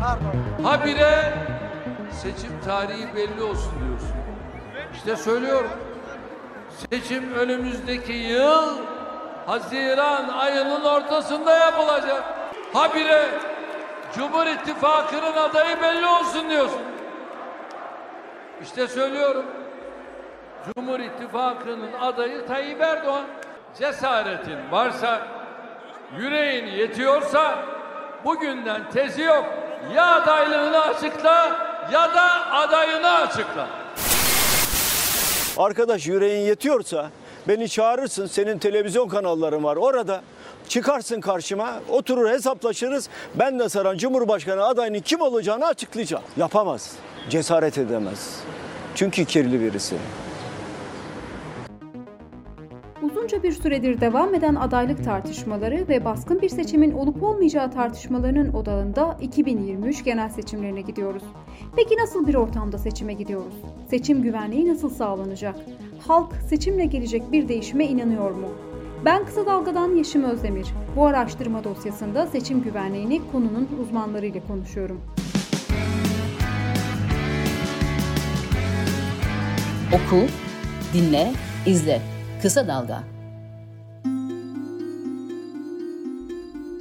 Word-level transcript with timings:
Pardon. 0.00 0.64
Habire 0.68 1.34
seçim 2.10 2.60
tarihi 2.64 3.16
belli 3.16 3.42
olsun 3.42 3.72
diyorsun. 3.86 4.16
İşte 4.94 5.16
söylüyorum. 5.16 5.70
Seçim 6.90 7.34
önümüzdeki 7.34 8.12
yıl 8.12 8.78
Haziran 9.46 10.28
ayının 10.28 10.84
ortasında 10.84 11.58
yapılacak. 11.58 12.24
Habire 12.72 13.26
Cumhur 14.14 14.46
İttifakı'nın 14.46 15.36
adayı 15.36 15.82
belli 15.82 16.06
olsun 16.06 16.50
diyorsun. 16.50 16.82
İşte 18.62 18.88
söylüyorum. 18.88 19.44
Cumhur 20.76 21.00
İttifakı'nın 21.00 21.92
adayı 22.00 22.46
Tayyip 22.46 22.80
Erdoğan. 22.80 23.24
Cesaretin 23.78 24.70
varsa, 24.70 25.20
yüreğin 26.18 26.66
yetiyorsa 26.66 27.54
bugünden 28.24 28.90
tezi 28.90 29.22
yok. 29.22 29.59
Ya 29.94 30.22
adaylığını 30.22 30.80
açıkla 30.80 31.56
ya 31.92 32.14
da 32.14 32.50
adayını 32.52 33.10
açıkla. 33.10 33.66
Arkadaş 35.56 36.06
yüreğin 36.06 36.46
yetiyorsa 36.46 37.10
beni 37.48 37.68
çağırırsın. 37.68 38.26
Senin 38.26 38.58
televizyon 38.58 39.08
kanalların 39.08 39.64
var 39.64 39.76
orada. 39.76 40.20
Çıkarsın 40.68 41.20
karşıma, 41.20 41.72
oturur 41.88 42.30
hesaplaşırız. 42.30 43.08
Ben 43.34 43.58
de 43.58 43.68
sana 43.68 43.96
Cumhurbaşkanı 43.96 44.64
adayının 44.64 45.00
kim 45.00 45.20
olacağını 45.20 45.66
açıklayacağım. 45.66 46.24
Yapamaz, 46.36 46.92
cesaret 47.30 47.78
edemez. 47.78 48.36
Çünkü 48.94 49.24
kirli 49.24 49.60
birisi. 49.60 49.96
Uzunca 53.02 53.42
bir 53.42 53.52
süredir 53.52 54.00
devam 54.00 54.34
eden 54.34 54.54
adaylık 54.54 55.04
tartışmaları 55.04 55.88
ve 55.88 56.04
baskın 56.04 56.42
bir 56.42 56.48
seçimin 56.48 56.92
olup 56.92 57.22
olmayacağı 57.22 57.70
tartışmalarının 57.70 58.52
odağında 58.52 59.16
2023 59.20 60.04
genel 60.04 60.28
seçimlerine 60.28 60.80
gidiyoruz. 60.80 61.22
Peki 61.76 61.96
nasıl 61.96 62.26
bir 62.26 62.34
ortamda 62.34 62.78
seçime 62.78 63.12
gidiyoruz? 63.12 63.54
Seçim 63.90 64.22
güvenliği 64.22 64.68
nasıl 64.68 64.90
sağlanacak? 64.90 65.56
Halk 66.06 66.34
seçimle 66.48 66.84
gelecek 66.84 67.32
bir 67.32 67.48
değişime 67.48 67.84
inanıyor 67.84 68.30
mu? 68.30 68.48
Ben 69.04 69.24
Kısa 69.24 69.46
Dalga'dan 69.46 69.94
Yeşim 69.94 70.24
Özdemir. 70.24 70.66
Bu 70.96 71.06
araştırma 71.06 71.64
dosyasında 71.64 72.26
seçim 72.26 72.62
güvenliğini 72.62 73.20
konunun 73.32 73.68
uzmanlarıyla 73.82 74.40
konuşuyorum. 74.48 75.00
Oku, 79.94 80.26
dinle, 80.94 81.32
izle. 81.66 82.09
Kısa 82.42 82.68
Dalga. 82.68 83.02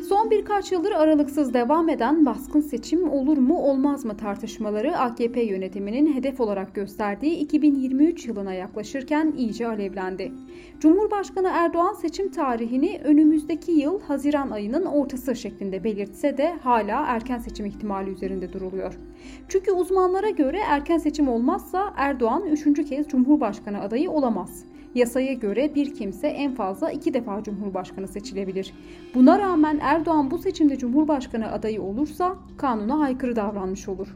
Son 0.09 0.31
birkaç 0.31 0.71
yıldır 0.71 0.91
aralıksız 0.91 1.53
devam 1.53 1.89
eden 1.89 2.25
baskın 2.25 2.61
seçim 2.61 3.09
olur 3.09 3.37
mu 3.37 3.57
olmaz 3.57 4.05
mı 4.05 4.17
tartışmaları 4.17 4.97
AKP 4.97 5.41
yönetiminin 5.41 6.13
hedef 6.13 6.39
olarak 6.39 6.75
gösterdiği 6.75 7.35
2023 7.35 8.25
yılına 8.25 8.53
yaklaşırken 8.53 9.33
iyice 9.37 9.67
alevlendi. 9.67 10.31
Cumhurbaşkanı 10.79 11.49
Erdoğan 11.53 11.93
seçim 11.93 12.31
tarihini 12.31 13.01
önümüzdeki 13.03 13.71
yıl 13.71 14.01
Haziran 14.01 14.49
ayının 14.49 14.85
ortası 14.85 15.35
şeklinde 15.35 15.83
belirtse 15.83 16.37
de 16.37 16.55
hala 16.63 17.05
erken 17.05 17.39
seçim 17.39 17.65
ihtimali 17.65 18.09
üzerinde 18.09 18.53
duruluyor. 18.53 18.97
Çünkü 19.47 19.71
uzmanlara 19.71 20.29
göre 20.29 20.59
erken 20.67 20.97
seçim 20.97 21.29
olmazsa 21.29 21.93
Erdoğan 21.97 22.47
üçüncü 22.47 22.85
kez 22.85 23.07
Cumhurbaşkanı 23.07 23.81
adayı 23.81 24.11
olamaz. 24.11 24.65
Yasaya 24.95 25.33
göre 25.33 25.75
bir 25.75 25.95
kimse 25.95 26.27
en 26.27 26.55
fazla 26.55 26.91
iki 26.91 27.13
defa 27.13 27.43
Cumhurbaşkanı 27.43 28.07
seçilebilir. 28.07 28.73
Buna 29.15 29.39
rağmen 29.39 29.79
Erdoğan 29.81 30.31
bu 30.31 30.37
seçimde 30.37 30.77
Cumhurbaşkanı 30.77 31.51
adayı 31.51 31.81
olursa 31.81 32.37
kanuna 32.57 33.03
aykırı 33.03 33.35
davranmış 33.35 33.87
olur. 33.87 34.07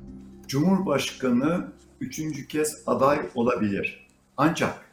Cumhurbaşkanı 0.48 1.68
üçüncü 2.02 2.48
kez 2.48 2.83
aday 2.88 3.20
olabilir. 3.36 4.08
Ancak 4.38 4.86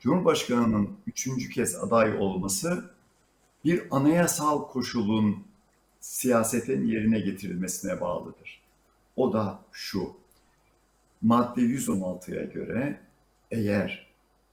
Cumhurbaşkanının 0.00 0.90
üçüncü 1.06 1.50
kez 1.50 1.74
aday 1.74 2.16
olması 2.18 2.84
bir 3.64 3.82
anayasal 3.90 4.68
koşulun 4.68 5.36
siyasetin 6.00 6.84
yerine 6.84 7.20
getirilmesine 7.20 8.00
bağlıdır. 8.00 8.62
O 9.16 9.32
da 9.32 9.60
şu, 9.72 10.12
madde 11.22 11.60
116'ya 11.60 12.44
göre 12.44 13.00
eğer 13.50 14.11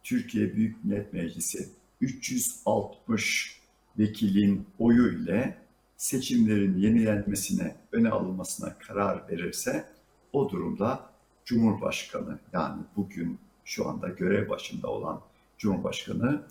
Türkiye 0.10 0.56
Büyük 0.56 0.86
Millet 0.86 1.14
Meclisi 1.14 1.70
360 2.02 3.60
vekilin 4.00 4.66
oyu 4.80 5.14
ile 5.14 5.58
seçimlerin 5.98 6.78
yenilenmesine, 6.78 7.76
öne 7.92 8.10
alınmasına 8.10 8.78
karar 8.88 9.30
verirse 9.30 9.86
o 10.34 10.50
durumda 10.50 11.10
Cumhurbaşkanı 11.46 12.40
yani 12.54 12.82
bugün 12.96 13.38
şu 13.66 13.90
anda 13.90 14.08
görev 14.08 14.50
başında 14.50 14.88
olan 14.88 15.22
Cumhurbaşkanı 15.58 16.42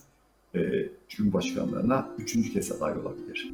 e, 0.54 0.60
Cumhurbaşkanlığına 1.08 2.08
üçüncü 2.18 2.52
kez 2.52 2.72
aday 2.72 2.98
olabilir. 2.98 3.52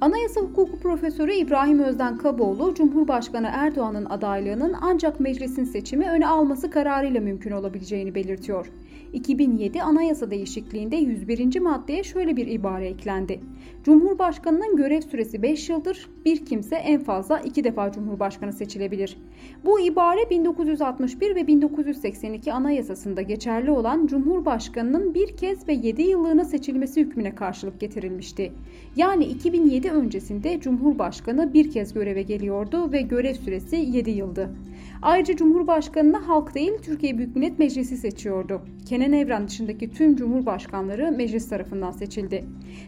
Anayasa 0.00 0.40
hukuku 0.40 0.80
profesörü 0.80 1.32
İbrahim 1.32 1.80
Özden 1.80 2.18
Kaboğlu, 2.18 2.74
Cumhurbaşkanı 2.74 3.50
Erdoğan'ın 3.52 4.04
adaylığının 4.04 4.74
ancak 4.80 5.20
meclisin 5.20 5.64
seçimi 5.64 6.10
öne 6.10 6.26
alması 6.26 6.70
kararıyla 6.70 7.20
mümkün 7.20 7.50
olabileceğini 7.50 8.14
belirtiyor. 8.14 8.66
2007 9.12 9.82
anayasa 9.82 10.30
değişikliğinde 10.30 10.96
101. 10.96 11.60
maddeye 11.60 12.04
şöyle 12.04 12.36
bir 12.36 12.46
ibare 12.46 12.86
eklendi. 12.86 13.40
Cumhurbaşkanının 13.84 14.76
görev 14.76 15.00
süresi 15.00 15.42
5 15.42 15.68
yıldır, 15.68 16.08
bir 16.24 16.46
kimse 16.46 16.76
en 16.76 17.00
fazla 17.00 17.40
2 17.40 17.64
defa 17.64 17.92
Cumhurbaşkanı 17.92 18.52
seçilebilir. 18.52 19.16
Bu 19.64 19.80
ibare 19.80 20.30
1961 20.30 21.34
ve 21.34 21.46
1982 21.46 22.52
anayasasında 22.52 23.22
geçerli 23.22 23.70
olan 23.70 24.06
Cumhurbaşkanının 24.06 25.14
bir 25.14 25.36
kez 25.36 25.68
ve 25.68 25.72
7 25.72 26.02
yıllığına 26.02 26.44
seçilmesi 26.44 27.00
hükmüne 27.00 27.34
karşılık 27.34 27.80
getirilmişti. 27.80 28.52
Yani 28.96 29.24
2007 29.24 29.90
öncesinde 29.90 30.60
Cumhurbaşkanı 30.60 31.54
bir 31.54 31.70
kez 31.70 31.94
göreve 31.94 32.22
geliyordu 32.22 32.92
ve 32.92 33.00
görev 33.00 33.34
süresi 33.34 33.76
7 33.76 34.10
yıldı. 34.10 34.50
Ayrıca 35.02 35.36
Cumhurbaşkanını 35.36 36.16
halk 36.16 36.54
değil 36.54 36.72
Türkiye 36.82 37.18
Büyük 37.18 37.36
Millet 37.36 37.58
Meclisi 37.58 37.96
seçiyordu. 37.96 38.60
Kenan 38.88 39.12
Evren 39.12 39.48
dışındaki 39.48 39.90
tüm 39.90 40.16
cumhurbaşkanları 40.16 41.12
meclis 41.12 41.48
tarafından 41.48 41.90
seçildi. 41.90 42.44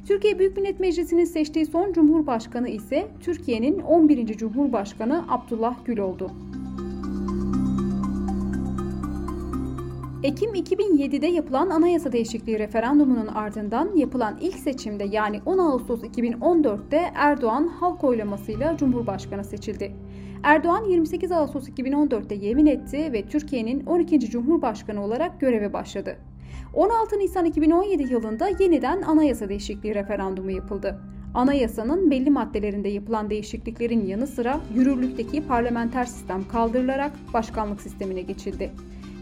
Türkiye 0.06 0.38
Büyük 0.38 0.56
Millet 0.56 0.80
Meclisi'nin 0.80 1.24
seçtiği 1.24 1.66
son 1.66 1.92
cumhurbaşkanı 1.92 2.68
ise 2.68 3.08
Türkiye'nin 3.20 3.78
11. 3.80 4.26
Cumhurbaşkanı 4.26 5.24
Abdullah 5.28 5.76
Gül 5.84 5.98
oldu. 5.98 6.30
Ekim 10.22 10.54
2007'de 10.54 11.26
yapılan 11.26 11.70
anayasa 11.70 12.12
değişikliği 12.12 12.58
referandumunun 12.58 13.26
ardından 13.26 13.96
yapılan 13.96 14.38
ilk 14.40 14.54
seçimde 14.54 15.04
yani 15.04 15.40
10 15.46 15.58
Ağustos 15.58 16.02
2014'te 16.02 17.12
Erdoğan 17.14 17.68
halk 17.68 18.04
oylamasıyla 18.04 18.76
Cumhurbaşkanı 18.76 19.44
seçildi. 19.44 19.92
Erdoğan 20.42 20.84
28 20.84 21.32
Ağustos 21.32 21.68
2014'te 21.68 22.34
yemin 22.34 22.66
etti 22.66 23.12
ve 23.12 23.22
Türkiye'nin 23.22 23.86
12. 23.86 24.30
Cumhurbaşkanı 24.30 25.04
olarak 25.04 25.40
göreve 25.40 25.72
başladı. 25.72 26.16
16 26.74 27.18
Nisan 27.18 27.44
2017 27.44 28.12
yılında 28.12 28.48
yeniden 28.60 29.02
anayasa 29.02 29.48
değişikliği 29.48 29.94
referandumu 29.94 30.50
yapıldı. 30.50 31.00
Anayasanın 31.34 32.10
belli 32.10 32.30
maddelerinde 32.30 32.88
yapılan 32.88 33.30
değişikliklerin 33.30 34.06
yanı 34.06 34.26
sıra 34.26 34.60
yürürlükteki 34.74 35.46
parlamenter 35.46 36.04
sistem 36.04 36.48
kaldırılarak 36.48 37.12
başkanlık 37.34 37.82
sistemine 37.82 38.22
geçildi. 38.22 38.70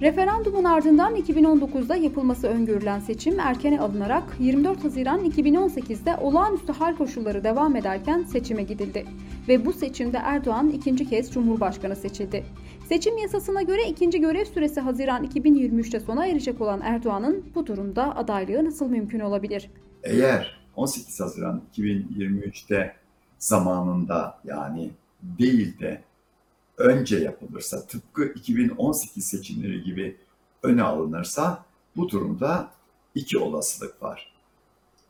Referandumun 0.01 0.65
ardından 0.65 1.17
2019'da 1.17 1.97
yapılması 1.97 2.47
öngörülen 2.47 3.01
seçim 3.01 3.41
erkene 3.41 3.81
alınarak 3.81 4.25
24 4.39 4.85
Haziran 4.85 5.31
2018'de 5.31 6.17
olağanüstü 6.17 6.73
hal 6.73 6.97
koşulları 6.97 7.45
devam 7.45 7.77
ederken 7.77 8.23
seçime 8.23 8.63
gidildi. 8.63 9.07
Ve 9.49 9.67
bu 9.67 9.73
seçimde 9.73 10.17
Erdoğan 10.17 10.69
ikinci 10.69 11.09
kez 11.09 11.33
Cumhurbaşkanı 11.33 11.97
seçildi. 11.97 12.45
Seçim 12.89 13.19
yasasına 13.19 13.63
göre 13.63 13.89
ikinci 13.89 14.21
görev 14.21 14.45
süresi 14.45 14.81
Haziran 14.81 15.25
2023'te 15.25 16.01
sona 16.01 16.27
erecek 16.27 16.61
olan 16.61 16.81
Erdoğan'ın 16.81 17.45
bu 17.55 17.67
durumda 17.67 18.17
adaylığı 18.17 18.65
nasıl 18.65 18.91
mümkün 18.91 19.21
olabilir? 19.21 19.71
Eğer 20.05 20.61
18 20.77 21.21
Haziran 21.21 21.63
2023'te 21.73 22.93
zamanında 23.39 24.39
yani 24.45 24.91
değil 25.23 25.79
de 25.81 26.03
önce 26.77 27.19
yapılırsa 27.19 27.87
tıpkı 27.87 28.25
2018 28.25 29.27
seçimleri 29.27 29.83
gibi 29.83 30.17
öne 30.63 30.83
alınırsa 30.83 31.65
bu 31.97 32.11
durumda 32.11 32.71
iki 33.15 33.39
olasılık 33.39 34.03
var. 34.03 34.33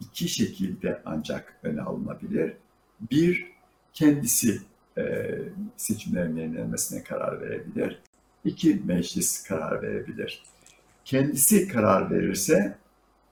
İki 0.01 0.29
şekilde 0.29 1.03
ancak 1.05 1.59
öne 1.63 1.83
alınabilir. 1.83 2.57
Bir, 3.11 3.53
kendisi 3.93 4.61
e, 4.99 5.35
seçimlerin 5.77 6.37
yenilenmesine 6.37 7.03
karar 7.03 7.41
verebilir. 7.41 8.03
İki, 8.45 8.83
meclis 8.85 9.43
karar 9.43 9.83
verebilir. 9.83 10.43
Kendisi 11.05 11.69
karar 11.69 12.11
verirse 12.11 12.79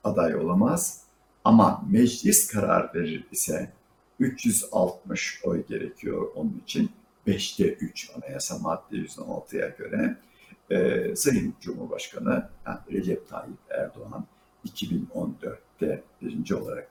aday 0.05 0.37
olamaz 0.37 1.05
ama 1.45 1.85
meclis 1.91 2.47
karar 2.53 2.95
verir 2.95 3.25
ise 3.33 3.73
360 4.21 5.41
oy 5.45 5.67
gerekiyor 5.67 6.29
onun 6.35 6.63
için 6.65 6.91
5'te 7.27 7.73
3 7.73 8.11
anayasa 8.17 8.59
madde 8.59 8.97
116'ya 8.97 9.69
göre 9.69 10.17
e, 10.71 11.17
Sayın 11.17 11.55
Cumhurbaşkanı 11.61 12.49
yani 12.67 12.79
Recep 12.93 13.29
Tayyip 13.29 13.59
Erdoğan 13.71 14.27
2014'te 14.67 16.03
birinci 16.23 16.55
olarak 16.55 16.89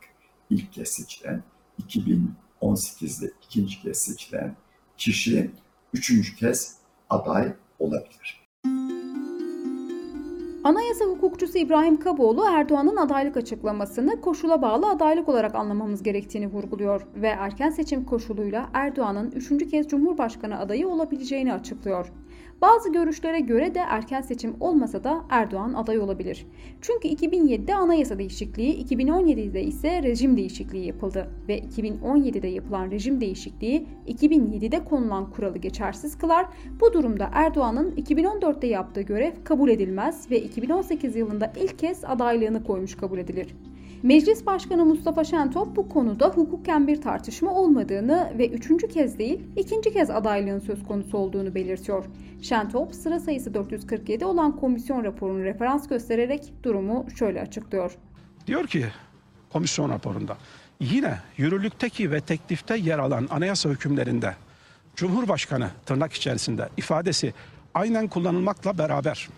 ilk 0.49 0.73
kez 0.73 0.89
seçilen, 0.89 1.43
2018'de 1.87 3.31
ikinci 3.47 3.81
kez 3.81 3.97
seçilen 3.97 4.55
kişi 4.97 5.51
üçüncü 5.93 6.35
kez 6.35 6.77
aday 7.09 7.53
olabilir. 7.79 8.42
Anayasa 10.63 11.05
hukukçusu 11.05 11.57
İbrahim 11.57 11.99
Kaboğlu 11.99 12.45
Erdoğan'ın 12.51 12.97
adaylık 12.97 13.37
açıklamasını 13.37 14.21
koşula 14.21 14.61
bağlı 14.61 14.89
adaylık 14.89 15.29
olarak 15.29 15.55
anlamamız 15.55 16.03
gerektiğini 16.03 16.47
vurguluyor 16.47 17.07
ve 17.15 17.27
erken 17.27 17.69
seçim 17.69 18.05
koşuluyla 18.05 18.69
Erdoğan'ın 18.73 19.31
üçüncü 19.31 19.69
kez 19.69 19.87
Cumhurbaşkanı 19.87 20.59
adayı 20.59 20.87
olabileceğini 20.87 21.53
açıklıyor. 21.53 22.11
Bazı 22.63 22.91
görüşlere 22.91 23.39
göre 23.39 23.75
de 23.75 23.79
erken 23.79 24.21
seçim 24.21 24.55
olmasa 24.59 25.03
da 25.03 25.25
Erdoğan 25.29 25.73
aday 25.73 25.99
olabilir. 25.99 26.47
Çünkü 26.81 27.07
2007'de 27.07 27.75
anayasa 27.75 28.19
değişikliği, 28.19 28.85
2017'de 28.85 29.63
ise 29.63 30.03
rejim 30.03 30.37
değişikliği 30.37 30.85
yapıldı 30.85 31.27
ve 31.47 31.59
2017'de 31.59 32.47
yapılan 32.47 32.91
rejim 32.91 33.21
değişikliği 33.21 33.87
2007'de 34.07 34.83
konulan 34.83 35.31
kuralı 35.31 35.57
geçersiz 35.57 36.17
kılar. 36.17 36.45
Bu 36.79 36.93
durumda 36.93 37.29
Erdoğan'ın 37.33 37.91
2014'te 37.91 38.67
yaptığı 38.67 39.01
görev 39.01 39.31
kabul 39.43 39.69
edilmez 39.69 40.31
ve 40.31 40.41
2018 40.41 41.15
yılında 41.15 41.53
ilk 41.55 41.79
kez 41.79 42.05
adaylığını 42.05 42.63
koymuş 42.63 42.95
kabul 42.95 43.17
edilir. 43.17 43.55
Meclis 44.03 44.45
Başkanı 44.45 44.85
Mustafa 44.85 45.23
Şentop 45.23 45.75
bu 45.75 45.89
konuda 45.89 46.27
hukuken 46.27 46.87
bir 46.87 47.01
tartışma 47.01 47.51
olmadığını 47.51 48.33
ve 48.37 48.49
üçüncü 48.49 48.87
kez 48.87 49.19
değil 49.19 49.39
ikinci 49.55 49.93
kez 49.93 50.09
adaylığın 50.09 50.59
söz 50.59 50.83
konusu 50.83 51.17
olduğunu 51.17 51.55
belirtiyor. 51.55 52.05
Şentop 52.41 52.95
sıra 52.95 53.19
sayısı 53.19 53.53
447 53.53 54.25
olan 54.25 54.55
komisyon 54.55 55.03
raporunu 55.03 55.43
referans 55.43 55.87
göstererek 55.87 56.53
durumu 56.63 57.05
şöyle 57.19 57.41
açıklıyor. 57.41 57.91
Diyor 58.47 58.67
ki 58.67 58.85
komisyon 59.49 59.89
raporunda 59.89 60.37
yine 60.79 61.17
yürürlükteki 61.37 62.11
ve 62.11 62.21
teklifte 62.21 62.77
yer 62.77 62.99
alan 62.99 63.27
anayasa 63.31 63.69
hükümlerinde 63.69 64.35
Cumhurbaşkanı 64.95 65.69
tırnak 65.85 66.13
içerisinde 66.13 66.69
ifadesi 66.77 67.33
aynen 67.73 68.07
kullanılmakla 68.07 68.77
beraber 68.77 69.29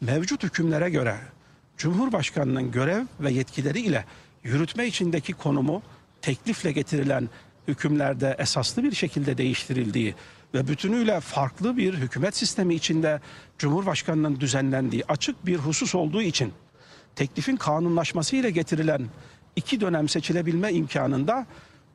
mevcut 0.00 0.42
hükümlere 0.42 0.90
göre 0.90 1.16
Cumhurbaşkanının 1.76 2.70
görev 2.70 3.04
ve 3.20 3.32
yetkileri 3.32 3.80
ile 3.80 4.04
yürütme 4.44 4.86
içindeki 4.86 5.32
konumu 5.32 5.82
teklifle 6.22 6.72
getirilen 6.72 7.28
hükümlerde 7.68 8.36
esaslı 8.38 8.82
bir 8.82 8.92
şekilde 8.92 9.38
değiştirildiği 9.38 10.14
ve 10.54 10.68
bütünüyle 10.68 11.20
farklı 11.20 11.76
bir 11.76 11.94
hükümet 11.94 12.36
sistemi 12.36 12.74
içinde 12.74 13.20
Cumhurbaşkanının 13.58 14.40
düzenlendiği 14.40 15.04
açık 15.08 15.46
bir 15.46 15.56
husus 15.56 15.94
olduğu 15.94 16.22
için 16.22 16.52
teklifin 17.16 17.56
kanunlaşması 17.56 18.36
ile 18.36 18.50
getirilen 18.50 19.06
iki 19.56 19.80
dönem 19.80 20.08
seçilebilme 20.08 20.72
imkanında 20.72 21.46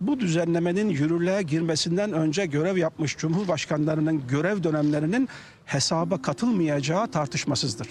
bu 0.01 0.19
düzenlemenin 0.19 0.89
yürürlüğe 0.89 1.41
girmesinden 1.41 2.13
önce 2.13 2.45
görev 2.45 2.77
yapmış 2.77 3.17
cumhurbaşkanlarının 3.17 4.27
görev 4.27 4.63
dönemlerinin 4.63 5.29
hesaba 5.65 6.21
katılmayacağı 6.21 7.11
tartışmasızdır. 7.11 7.87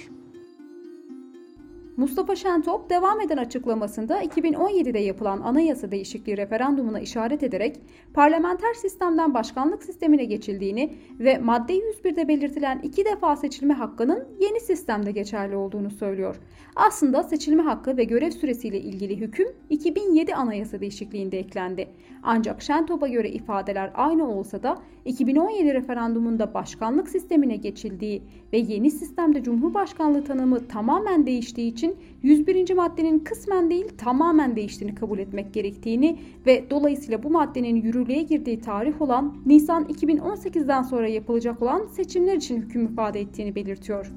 Mustafa 1.97 2.37
Şentop 2.37 2.91
devam 2.91 3.21
eden 3.21 3.37
açıklamasında 3.37 4.23
2017'de 4.23 4.99
yapılan 4.99 5.41
anayasa 5.41 5.91
değişikliği 5.91 6.37
referandumuna 6.37 7.01
işaret 7.01 7.43
ederek 7.43 7.81
parlamenter 8.15 8.75
sistemden 8.75 9.35
başkanlık 9.35 9.83
sistemine 9.83 10.25
geçildiğini 10.25 10.95
ve 11.21 11.39
madde 11.39 11.79
101'de 11.79 12.29
belirtilen 12.29 12.81
iki 12.83 13.05
defa 13.05 13.37
seçilme 13.37 13.75
hakkının 13.75 14.29
yeni 14.41 14.61
sistemde 14.61 15.13
geçerli 15.13 15.57
olduğunu 15.57 15.91
söylüyor. 15.91 16.37
Aslında 16.77 17.23
seçilme 17.23 17.63
hakkı 17.63 17.97
ve 17.97 18.05
görev 18.05 18.31
süresiyle 18.31 18.81
ilgili 18.81 19.21
hüküm 19.21 19.49
2007 19.71 20.35
anayasa 20.35 20.81
değişikliğinde 20.81 21.39
eklendi. 21.39 21.89
Ancak 22.23 22.63
Şentop'a 22.63 23.09
göre 23.09 23.31
ifadeler 23.31 23.91
aynı 23.95 24.31
olsa 24.31 24.63
da 24.63 24.83
2017 25.05 25.75
referandumunda 25.75 26.55
başkanlık 26.55 27.09
sistemine 27.09 27.57
geçildiği 27.57 28.23
ve 28.57 28.61
yeni 28.61 28.91
sistemde 28.91 29.43
cumhurbaşkanlığı 29.43 30.25
tanımı 30.25 30.69
tamamen 30.69 31.27
değiştiği 31.27 31.73
için 31.73 31.97
101. 32.23 32.75
maddenin 32.75 33.19
kısmen 33.19 33.71
değil 33.71 33.89
tamamen 33.99 34.57
değiştiğini 34.57 34.95
kabul 34.95 35.19
etmek 35.19 35.55
gerektiğini 35.55 36.19
ve 36.47 36.65
dolayısıyla 36.71 37.23
bu 37.23 37.31
maddenin 37.31 37.77
yürürlüğe 37.77 38.23
girdiği 38.23 38.61
tarih 38.61 39.03
olan 39.03 39.37
Nisan 39.47 39.85
2018'den 39.85 40.83
sonra 40.83 41.09
yapılacak 41.09 41.63
olan 41.63 41.87
seçimler 41.87 42.37
için 42.37 42.57
hüküm 42.57 42.85
ifade 42.85 43.21
ettiğini 43.21 43.55
belirtiyor. 43.55 44.13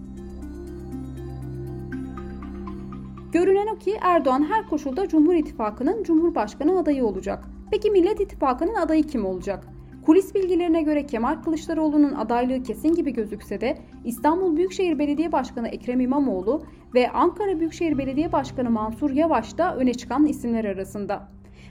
Görünen 3.32 3.68
o 3.68 3.78
ki 3.78 3.94
Erdoğan 4.02 4.44
her 4.50 4.68
koşulda 4.70 5.08
Cumhur 5.08 5.34
İttifakı'nın 5.34 6.04
Cumhurbaşkanı 6.04 6.80
adayı 6.80 7.06
olacak. 7.06 7.46
Peki 7.72 7.92
Millet 7.92 8.20
İttifakı'nın 8.20 8.76
adayı 8.76 9.04
kim 9.04 9.26
olacak? 9.26 9.79
Kulis 10.06 10.36
bilgilerine 10.36 10.82
göre 10.82 11.06
Kemal 11.06 11.36
Kılıçdaroğlu'nun 11.44 12.14
adaylığı 12.14 12.64
kesin 12.64 12.96
gibi 12.96 13.14
gözükse 13.14 13.62
de 13.62 13.78
İstanbul 14.06 14.58
Büyükşehir 14.58 15.00
Belediye 15.00 15.32
Başkanı 15.32 15.68
Ekrem 15.68 16.00
İmamoğlu 16.00 16.64
ve 16.94 17.10
Ankara 17.10 17.60
Büyükşehir 17.60 17.98
Belediye 17.98 18.32
Başkanı 18.32 18.70
Mansur 18.70 19.12
Yavaş 19.12 19.58
da 19.58 19.76
öne 19.76 19.94
çıkan 19.94 20.26
isimler 20.26 20.66
arasında. 20.66 21.28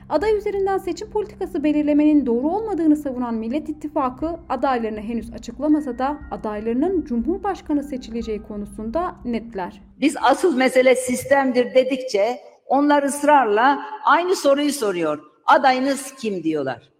Aday 0.08 0.36
üzerinden 0.36 0.78
seçim 0.78 1.10
politikası 1.10 1.64
belirlemenin 1.64 2.26
doğru 2.26 2.48
olmadığını 2.48 2.96
savunan 2.96 3.34
Millet 3.34 3.68
İttifakı 3.68 4.36
adaylarını 4.48 5.00
henüz 5.00 5.32
açıklamasa 5.32 5.98
da 5.98 6.18
adaylarının 6.30 7.04
Cumhurbaşkanı 7.04 7.82
seçileceği 7.82 8.42
konusunda 8.42 9.16
netler. 9.24 9.82
Biz 10.00 10.16
asıl 10.22 10.56
mesele 10.56 10.94
sistemdir 10.94 11.74
dedikçe 11.74 12.40
onlar 12.66 13.02
ısrarla 13.02 13.80
aynı 14.04 14.36
soruyu 14.36 14.72
soruyor. 14.72 15.18
Adayınız 15.46 16.14
kim 16.14 16.42
diyorlar. 16.42 16.97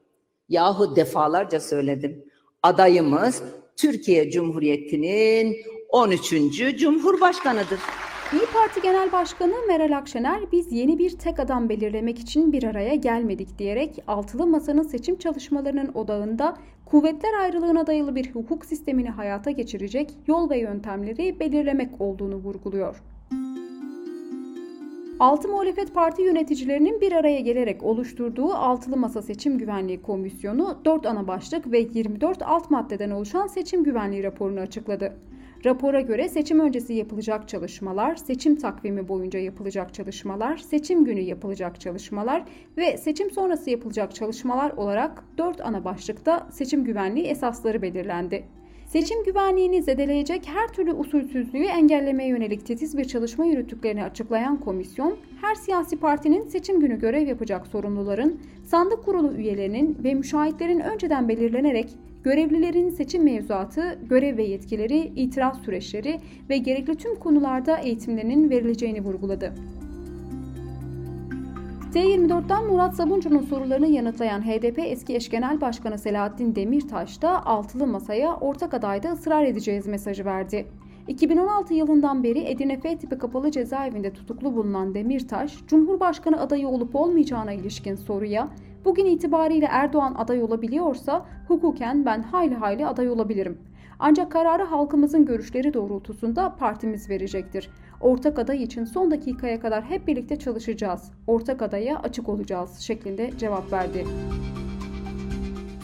Yahu 0.49 0.97
defalarca 0.97 1.61
söyledim. 1.61 2.25
Adayımız 2.63 3.43
Türkiye 3.77 4.31
Cumhuriyeti'nin 4.31 5.57
13. 5.89 6.31
Cumhurbaşkanıdır. 6.79 7.79
İyi 8.33 8.47
Parti 8.53 8.83
Genel 8.83 9.13
Başkanı 9.13 9.55
Meral 9.69 9.97
Akşener 9.97 10.53
biz 10.53 10.73
yeni 10.73 10.99
bir 10.99 11.11
tek 11.11 11.41
adam 11.41 11.69
belirlemek 11.69 12.19
için 12.19 12.53
bir 12.53 12.65
araya 12.65 12.95
gelmedik 12.95 13.59
diyerek 13.59 14.03
altılı 14.07 14.47
masanın 14.47 14.83
seçim 14.83 15.19
çalışmalarının 15.19 15.91
odağında 15.95 16.57
kuvvetler 16.87 17.35
ayrılığına 17.41 17.87
dayalı 17.87 18.15
bir 18.15 18.35
hukuk 18.35 18.65
sistemini 18.65 19.11
hayata 19.11 19.51
geçirecek 19.51 20.11
yol 20.27 20.51
ve 20.51 20.59
yöntemleri 20.59 21.41
belirlemek 21.41 22.01
olduğunu 22.01 22.37
vurguluyor. 22.37 23.03
Altı 25.21 25.49
muhalefet 25.49 25.95
parti 25.95 26.23
yöneticilerinin 26.23 27.01
bir 27.01 27.13
araya 27.13 27.41
gelerek 27.41 27.83
oluşturduğu 27.83 28.55
Altılı 28.55 28.97
Masa 28.97 29.23
Seçim 29.23 29.59
Güvenliği 29.59 30.03
Komisyonu 30.03 30.79
4 30.85 31.07
ana 31.07 31.29
başlık 31.29 31.73
ve 31.73 31.79
24 31.79 32.43
alt 32.43 32.71
maddeden 32.71 33.11
oluşan 33.11 33.47
seçim 33.47 33.85
güvenliği 33.85 34.23
raporunu 34.23 34.61
açıkladı. 34.61 35.17
Rapora 35.65 36.01
göre 36.01 36.29
seçim 36.29 36.61
öncesi 36.61 36.95
yapılacak 36.95 37.49
çalışmalar, 37.49 38.17
seçim 38.17 38.57
takvimi 38.57 39.09
boyunca 39.09 39.39
yapılacak 39.39 39.95
çalışmalar, 39.95 40.57
seçim 40.57 41.05
günü 41.05 41.21
yapılacak 41.21 41.81
çalışmalar 41.81 42.45
ve 42.77 42.97
seçim 42.97 43.31
sonrası 43.31 43.71
yapılacak 43.71 44.15
çalışmalar 44.15 44.71
olarak 44.71 45.25
4 45.39 45.61
ana 45.61 45.85
başlıkta 45.85 46.49
seçim 46.51 46.85
güvenliği 46.85 47.27
esasları 47.27 47.83
belirlendi. 47.83 48.45
Seçim 48.89 49.25
güvenliğini 49.25 49.83
zedeleyecek 49.83 50.49
her 50.49 50.69
türlü 50.69 50.93
usulsüzlüğü 50.93 51.65
engellemeye 51.65 52.29
yönelik 52.29 52.67
titiz 52.67 52.99
bir 52.99 53.05
çalışma 53.05 53.45
yürüttüklerini 53.45 54.05
açıklayan 54.05 54.61
komisyon, 54.61 55.17
her 55.41 55.55
siyasi 55.55 55.97
partinin 55.97 56.49
seçim 56.49 56.81
günü 56.81 57.01
görev 57.01 57.27
yapacak 57.27 57.67
sorumluların, 57.67 58.41
sandık 58.65 59.05
kurulu 59.05 59.33
üyelerinin 59.33 59.99
ve 60.05 60.15
müşahitlerin 60.15 60.81
önceden 60.81 61.29
belirlenerek 61.29 61.91
görevlilerin 62.25 62.91
seçim 62.91 63.25
mevzuatı, 63.25 63.99
görev 64.09 64.37
ve 64.37 64.45
yetkileri, 64.45 65.13
itiraz 65.17 65.59
süreçleri 65.59 66.21
ve 66.51 66.59
gerekli 66.59 66.95
tüm 66.95 67.15
konularda 67.15 67.79
eğitimlerinin 67.79 68.51
verileceğini 68.51 69.01
vurguladı. 69.01 69.55
T24'ten 71.95 72.67
Murat 72.67 72.95
Sabuncu'nun 72.95 73.43
sorularını 73.43 73.87
yanıtlayan 73.87 74.43
HDP 74.43 74.79
eski 74.79 75.17
eş 75.17 75.31
genel 75.31 75.61
başkanı 75.61 75.99
Selahattin 75.99 76.55
Demirtaş 76.55 77.23
da 77.23 77.47
altılı 77.47 77.87
masaya 77.87 78.37
ortak 78.37 78.75
adayda 78.75 79.13
ısrar 79.13 79.45
edeceğiz 79.45 79.87
mesajı 79.87 80.25
verdi. 80.25 80.67
2016 81.09 81.75
yılından 81.75 82.23
beri 82.23 82.39
Edirne 82.39 82.81
F 82.81 82.99
tipi 82.99 83.19
kapalı 83.19 83.51
cezaevinde 83.51 84.13
tutuklu 84.13 84.57
bulunan 84.57 84.95
Demirtaş, 84.95 85.67
Cumhurbaşkanı 85.67 86.41
adayı 86.41 86.69
olup 86.69 86.97
olmayacağına 86.97 87.53
ilişkin 87.53 87.95
soruya 87.95 88.49
bugün 88.85 89.07
itibariyle 89.07 89.67
Erdoğan 89.71 90.15
aday 90.19 90.43
olabiliyorsa 90.43 91.27
hukuken 91.49 92.07
ben 92.07 92.23
hayli 92.23 92.55
hayli 92.55 92.87
aday 92.87 93.11
olabilirim. 93.11 93.59
Ancak 93.99 94.33
kararı 94.33 94.63
halkımızın 94.63 95.25
görüşleri 95.25 95.75
doğrultusunda 95.75 96.57
partimiz 96.57 97.11
verecektir. 97.11 97.71
Ortak 98.01 98.39
aday 98.39 98.63
için 98.63 98.85
son 98.85 99.11
dakikaya 99.11 99.61
kadar 99.61 99.85
hep 99.85 100.07
birlikte 100.07 100.39
çalışacağız. 100.39 101.03
Ortak 101.27 101.63
adaya 101.63 101.99
açık 101.99 102.29
olacağız 102.29 102.79
şeklinde 102.79 103.31
cevap 103.39 103.73
verdi. 103.73 104.07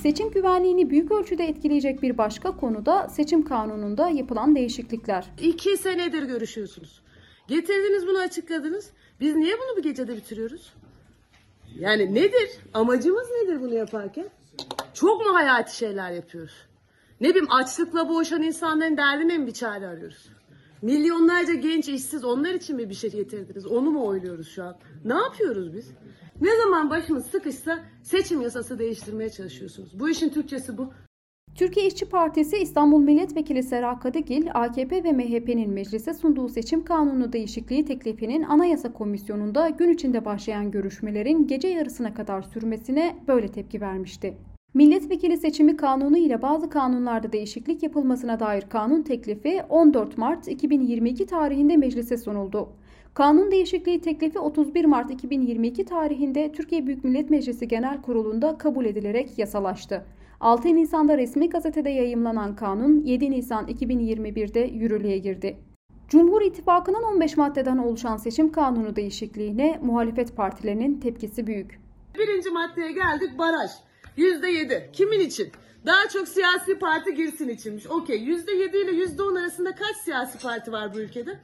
Seçim 0.02 0.30
güvenliğini 0.30 0.90
büyük 0.90 1.12
ölçüde 1.12 1.44
etkileyecek 1.44 2.02
bir 2.02 2.18
başka 2.18 2.56
konu 2.56 2.86
da 2.86 3.08
seçim 3.08 3.44
kanununda 3.44 4.08
yapılan 4.08 4.56
değişiklikler. 4.56 5.26
İki 5.40 5.76
senedir 5.76 6.22
görüşüyorsunuz. 6.22 7.02
Getirdiniz 7.48 8.06
bunu 8.06 8.18
açıkladınız. 8.18 8.90
Biz 9.20 9.36
niye 9.36 9.54
bunu 9.54 9.76
bir 9.76 9.82
gecede 9.82 10.16
bitiriyoruz? 10.16 10.72
Yani 11.78 12.14
nedir? 12.14 12.50
Amacımız 12.74 13.26
nedir 13.30 13.60
bunu 13.60 13.74
yaparken? 13.74 14.26
Çok 14.94 15.26
mu 15.26 15.34
hayati 15.34 15.76
şeyler 15.76 16.10
yapıyoruz? 16.10 16.54
Ne 17.20 17.28
bileyim 17.28 17.52
açlıkla 17.52 18.08
boğuşan 18.08 18.42
insanların 18.42 18.96
derdine 18.96 19.38
mi 19.38 19.46
bir 19.46 19.52
çare 19.52 19.86
arıyoruz? 19.86 20.28
Milyonlarca 20.82 21.54
genç 21.54 21.88
işsiz 21.88 22.24
onlar 22.24 22.54
için 22.54 22.76
mi 22.76 22.90
bir 22.90 22.94
şey 22.94 23.10
getirdiniz? 23.10 23.66
Onu 23.66 23.90
mu 23.90 24.06
oyluyoruz 24.06 24.48
şu 24.48 24.64
an? 24.64 24.76
Ne 25.04 25.14
yapıyoruz 25.14 25.74
biz? 25.74 25.90
Ne 26.40 26.56
zaman 26.62 26.90
başımız 26.90 27.26
sıkışsa 27.26 27.84
seçim 28.02 28.40
yasası 28.40 28.78
değiştirmeye 28.78 29.30
çalışıyorsunuz. 29.30 30.00
Bu 30.00 30.08
işin 30.08 30.28
Türkçesi 30.28 30.78
bu. 30.78 30.92
Türkiye 31.54 31.86
İşçi 31.86 32.08
Partisi 32.08 32.56
İstanbul 32.56 33.00
Milletvekili 33.00 33.62
Sera 33.62 33.98
Kadıgil, 33.98 34.46
AKP 34.54 35.04
ve 35.04 35.12
MHP'nin 35.12 35.70
meclise 35.70 36.14
sunduğu 36.14 36.48
seçim 36.48 36.84
kanunu 36.84 37.32
değişikliği 37.32 37.84
teklifinin 37.84 38.42
Anayasa 38.42 38.92
Komisyonu'nda 38.92 39.68
gün 39.68 39.88
içinde 39.88 40.24
başlayan 40.24 40.70
görüşmelerin 40.70 41.46
gece 41.46 41.68
yarısına 41.68 42.14
kadar 42.14 42.42
sürmesine 42.42 43.16
böyle 43.28 43.48
tepki 43.48 43.80
vermişti. 43.80 44.36
Milletvekili 44.74 45.36
seçimi 45.36 45.76
kanunu 45.76 46.18
ile 46.18 46.42
bazı 46.42 46.70
kanunlarda 46.70 47.32
değişiklik 47.32 47.82
yapılmasına 47.82 48.40
dair 48.40 48.62
kanun 48.62 49.02
teklifi 49.02 49.62
14 49.68 50.18
Mart 50.18 50.48
2022 50.48 51.26
tarihinde 51.26 51.76
meclise 51.76 52.16
sunuldu. 52.16 52.68
Kanun 53.14 53.50
değişikliği 53.50 54.00
teklifi 54.00 54.38
31 54.38 54.84
Mart 54.84 55.10
2022 55.10 55.84
tarihinde 55.84 56.52
Türkiye 56.52 56.86
Büyük 56.86 57.04
Millet 57.04 57.30
Meclisi 57.30 57.68
Genel 57.68 58.02
Kurulu'nda 58.02 58.58
kabul 58.58 58.84
edilerek 58.84 59.38
yasalaştı. 59.38 60.06
6 60.40 60.68
Nisan'da 60.68 61.18
resmi 61.18 61.50
gazetede 61.50 61.90
yayımlanan 61.90 62.56
kanun 62.56 63.02
7 63.04 63.30
Nisan 63.30 63.66
2021'de 63.66 64.60
yürürlüğe 64.60 65.18
girdi. 65.18 65.56
Cumhur 66.08 66.42
İttifakı'nın 66.42 67.02
15 67.02 67.36
maddeden 67.36 67.78
oluşan 67.78 68.16
seçim 68.16 68.52
kanunu 68.52 68.96
değişikliğine 68.96 69.78
muhalefet 69.82 70.36
partilerinin 70.36 71.00
tepkisi 71.00 71.46
büyük. 71.46 71.80
Birinci 72.18 72.50
maddeye 72.50 72.92
geldik 72.92 73.38
baraj. 73.38 73.70
Yüzde 74.16 74.48
yedi. 74.50 74.90
Kimin 74.92 75.20
için? 75.20 75.52
Daha 75.86 76.08
çok 76.08 76.28
siyasi 76.28 76.78
parti 76.78 77.14
girsin 77.14 77.48
içinmiş. 77.48 77.86
Okey. 77.86 78.18
Yüzde 78.18 78.52
yedi 78.52 78.76
ile 78.76 78.90
yüzde 78.92 79.22
on 79.22 79.34
arasında 79.34 79.74
kaç 79.74 79.96
siyasi 79.96 80.38
parti 80.38 80.72
var 80.72 80.94
bu 80.94 81.00
ülkede? 81.00 81.38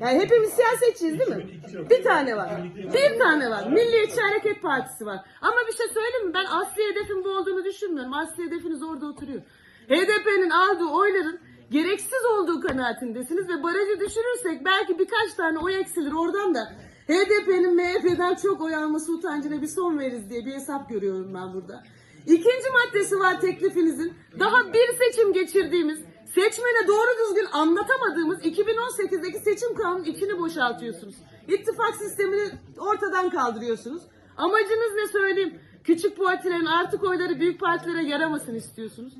Yani 0.00 0.20
hepimiz 0.20 0.50
siyasetçiyiz 0.50 1.18
değil 1.18 1.30
mi? 1.30 1.46
Bir 1.90 2.02
tane 2.02 2.36
var. 2.36 2.50
Bir 2.94 3.18
tane 3.18 3.50
var. 3.50 3.66
Milliyetçi 3.70 4.20
Hareket 4.20 4.62
Partisi 4.62 5.06
var. 5.06 5.20
Ama 5.40 5.56
bir 5.68 5.76
şey 5.76 5.86
söyleyeyim 5.88 6.26
mi? 6.26 6.34
Ben 6.34 6.44
asli 6.44 6.82
hedefin 6.90 7.24
bu 7.24 7.28
olduğunu 7.28 7.64
düşünmüyorum. 7.64 8.12
Asli 8.14 8.44
hedefiniz 8.44 8.82
orada 8.82 9.06
oturuyor. 9.06 9.42
HDP'nin 9.88 10.50
aldığı 10.50 10.86
oyların 10.86 11.40
gereksiz 11.70 12.24
olduğu 12.32 12.60
kanaatindesiniz 12.60 13.48
ve 13.48 13.62
barajı 13.62 14.00
düşürürsek 14.00 14.64
belki 14.64 14.98
birkaç 14.98 15.34
tane 15.36 15.58
oy 15.58 15.80
eksilir 15.80 16.12
oradan 16.12 16.54
da 16.54 16.72
HDP'nin 17.08 17.76
MHP'den 17.76 18.34
çok 18.34 18.60
oy 18.60 18.74
alması 18.74 19.12
utancına 19.12 19.62
bir 19.62 19.66
son 19.66 19.98
veririz 19.98 20.30
diye 20.30 20.46
bir 20.46 20.52
hesap 20.52 20.88
görüyorum 20.88 21.34
ben 21.34 21.54
burada. 21.54 21.84
İkinci 22.26 22.68
maddesi 22.72 23.18
var 23.18 23.40
teklifinizin. 23.40 24.14
Daha 24.40 24.72
bir 24.72 24.96
seçim 24.98 25.32
geçirdiğimiz, 25.32 25.98
seçmene 26.34 26.88
doğru 26.88 27.10
düzgün 27.22 27.46
anlatamadığımız 27.52 28.38
2018'deki 28.44 29.38
seçim 29.38 29.74
kanunun 29.74 30.04
içini 30.04 30.38
boşaltıyorsunuz. 30.38 31.14
İttifak 31.48 31.96
sistemini 31.96 32.50
ortadan 32.78 33.30
kaldırıyorsunuz. 33.30 34.02
Amacınız 34.36 34.92
ne 34.96 35.06
söyleyeyim? 35.08 35.58
Küçük 35.84 36.16
partilerin 36.16 36.66
artık 36.66 37.04
oyları 37.04 37.40
büyük 37.40 37.60
partilere 37.60 38.02
yaramasın 38.02 38.54
istiyorsunuz. 38.54 39.12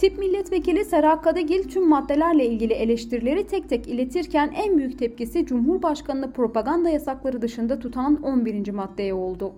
Tip 0.00 0.18
milletvekili 0.18 0.84
Sera 0.84 1.20
Kadıgil 1.20 1.68
tüm 1.68 1.88
maddelerle 1.88 2.46
ilgili 2.46 2.72
eleştirileri 2.72 3.46
tek 3.46 3.68
tek 3.68 3.88
iletirken 3.88 4.52
en 4.56 4.78
büyük 4.78 4.98
tepkisi 4.98 5.46
Cumhurbaşkanı'nı 5.46 6.32
propaganda 6.32 6.88
yasakları 6.88 7.42
dışında 7.42 7.78
tutan 7.78 8.22
11. 8.22 8.70
maddeye 8.70 9.14
oldu. 9.14 9.54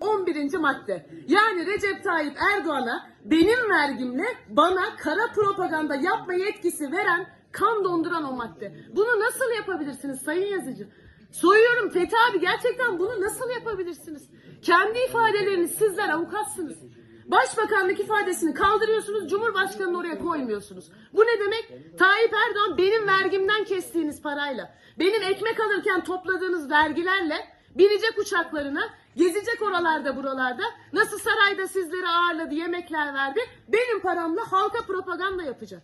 11. 0.00 0.58
madde. 0.58 1.06
Yani 1.28 1.66
Recep 1.66 2.04
Tayyip 2.04 2.36
Erdoğan'a 2.52 3.06
benim 3.24 3.70
vergimle 3.70 4.24
bana 4.48 4.96
kara 4.98 5.32
propaganda 5.34 5.94
yapma 5.94 6.34
yetkisi 6.34 6.92
veren, 6.92 7.26
kan 7.52 7.84
donduran 7.84 8.24
o 8.24 8.36
madde. 8.36 8.74
Bunu 8.96 9.20
nasıl 9.20 9.56
yapabilirsiniz 9.56 10.20
sayın 10.20 10.46
yazıcı? 10.46 10.88
Soruyorum 11.30 11.90
Fethi 11.90 12.16
abi 12.30 12.40
gerçekten 12.40 12.98
bunu 12.98 13.20
nasıl 13.20 13.50
yapabilirsiniz? 13.50 14.28
Kendi 14.62 14.98
ifadeleriniz 15.08 15.70
sizler 15.70 16.08
avukatsınız. 16.08 16.78
Başbakanlık 17.26 18.00
ifadesini 18.00 18.54
kaldırıyorsunuz, 18.54 19.30
Cumhurbaşkanı'nı 19.30 19.98
oraya 19.98 20.18
koymuyorsunuz. 20.18 20.90
Bu 21.12 21.20
ne 21.20 21.40
demek? 21.40 21.98
Tayyip 21.98 22.34
Erdoğan 22.34 22.78
benim 22.78 23.06
vergimden 23.06 23.64
kestiğiniz 23.64 24.22
parayla, 24.22 24.74
benim 24.98 25.22
ekmek 25.22 25.60
alırken 25.60 26.04
topladığınız 26.04 26.70
vergilerle 26.70 27.36
binecek 27.74 28.18
uçaklarına, 28.18 28.82
gezecek 29.16 29.62
oralarda 29.62 30.16
buralarda, 30.16 30.62
nasıl 30.92 31.18
sarayda 31.18 31.68
sizleri 31.68 32.08
ağırladı, 32.08 32.54
yemekler 32.54 33.14
verdi, 33.14 33.40
benim 33.68 34.00
paramla 34.00 34.52
halka 34.52 34.86
propaganda 34.86 35.42
yapacak. 35.42 35.82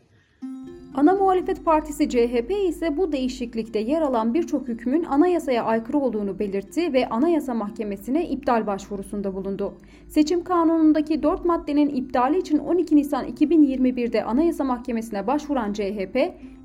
Ana 0.94 1.14
muhalefet 1.14 1.64
partisi 1.64 2.08
CHP 2.08 2.50
ise 2.68 2.96
bu 2.96 3.12
değişiklikte 3.12 3.78
yer 3.78 4.02
alan 4.02 4.34
birçok 4.34 4.68
hükmün 4.68 5.04
anayasaya 5.04 5.64
aykırı 5.64 5.98
olduğunu 5.98 6.38
belirtti 6.38 6.92
ve 6.92 7.08
Anayasa 7.08 7.54
Mahkemesi'ne 7.54 8.28
iptal 8.28 8.66
başvurusunda 8.66 9.34
bulundu. 9.34 9.74
Seçim 10.08 10.44
kanunundaki 10.44 11.22
4 11.22 11.44
maddenin 11.44 11.88
iptali 11.88 12.38
için 12.38 12.58
12 12.58 12.96
Nisan 12.96 13.28
2021'de 13.28 14.24
Anayasa 14.24 14.64
Mahkemesi'ne 14.64 15.26
başvuran 15.26 15.72
CHP, 15.72 16.16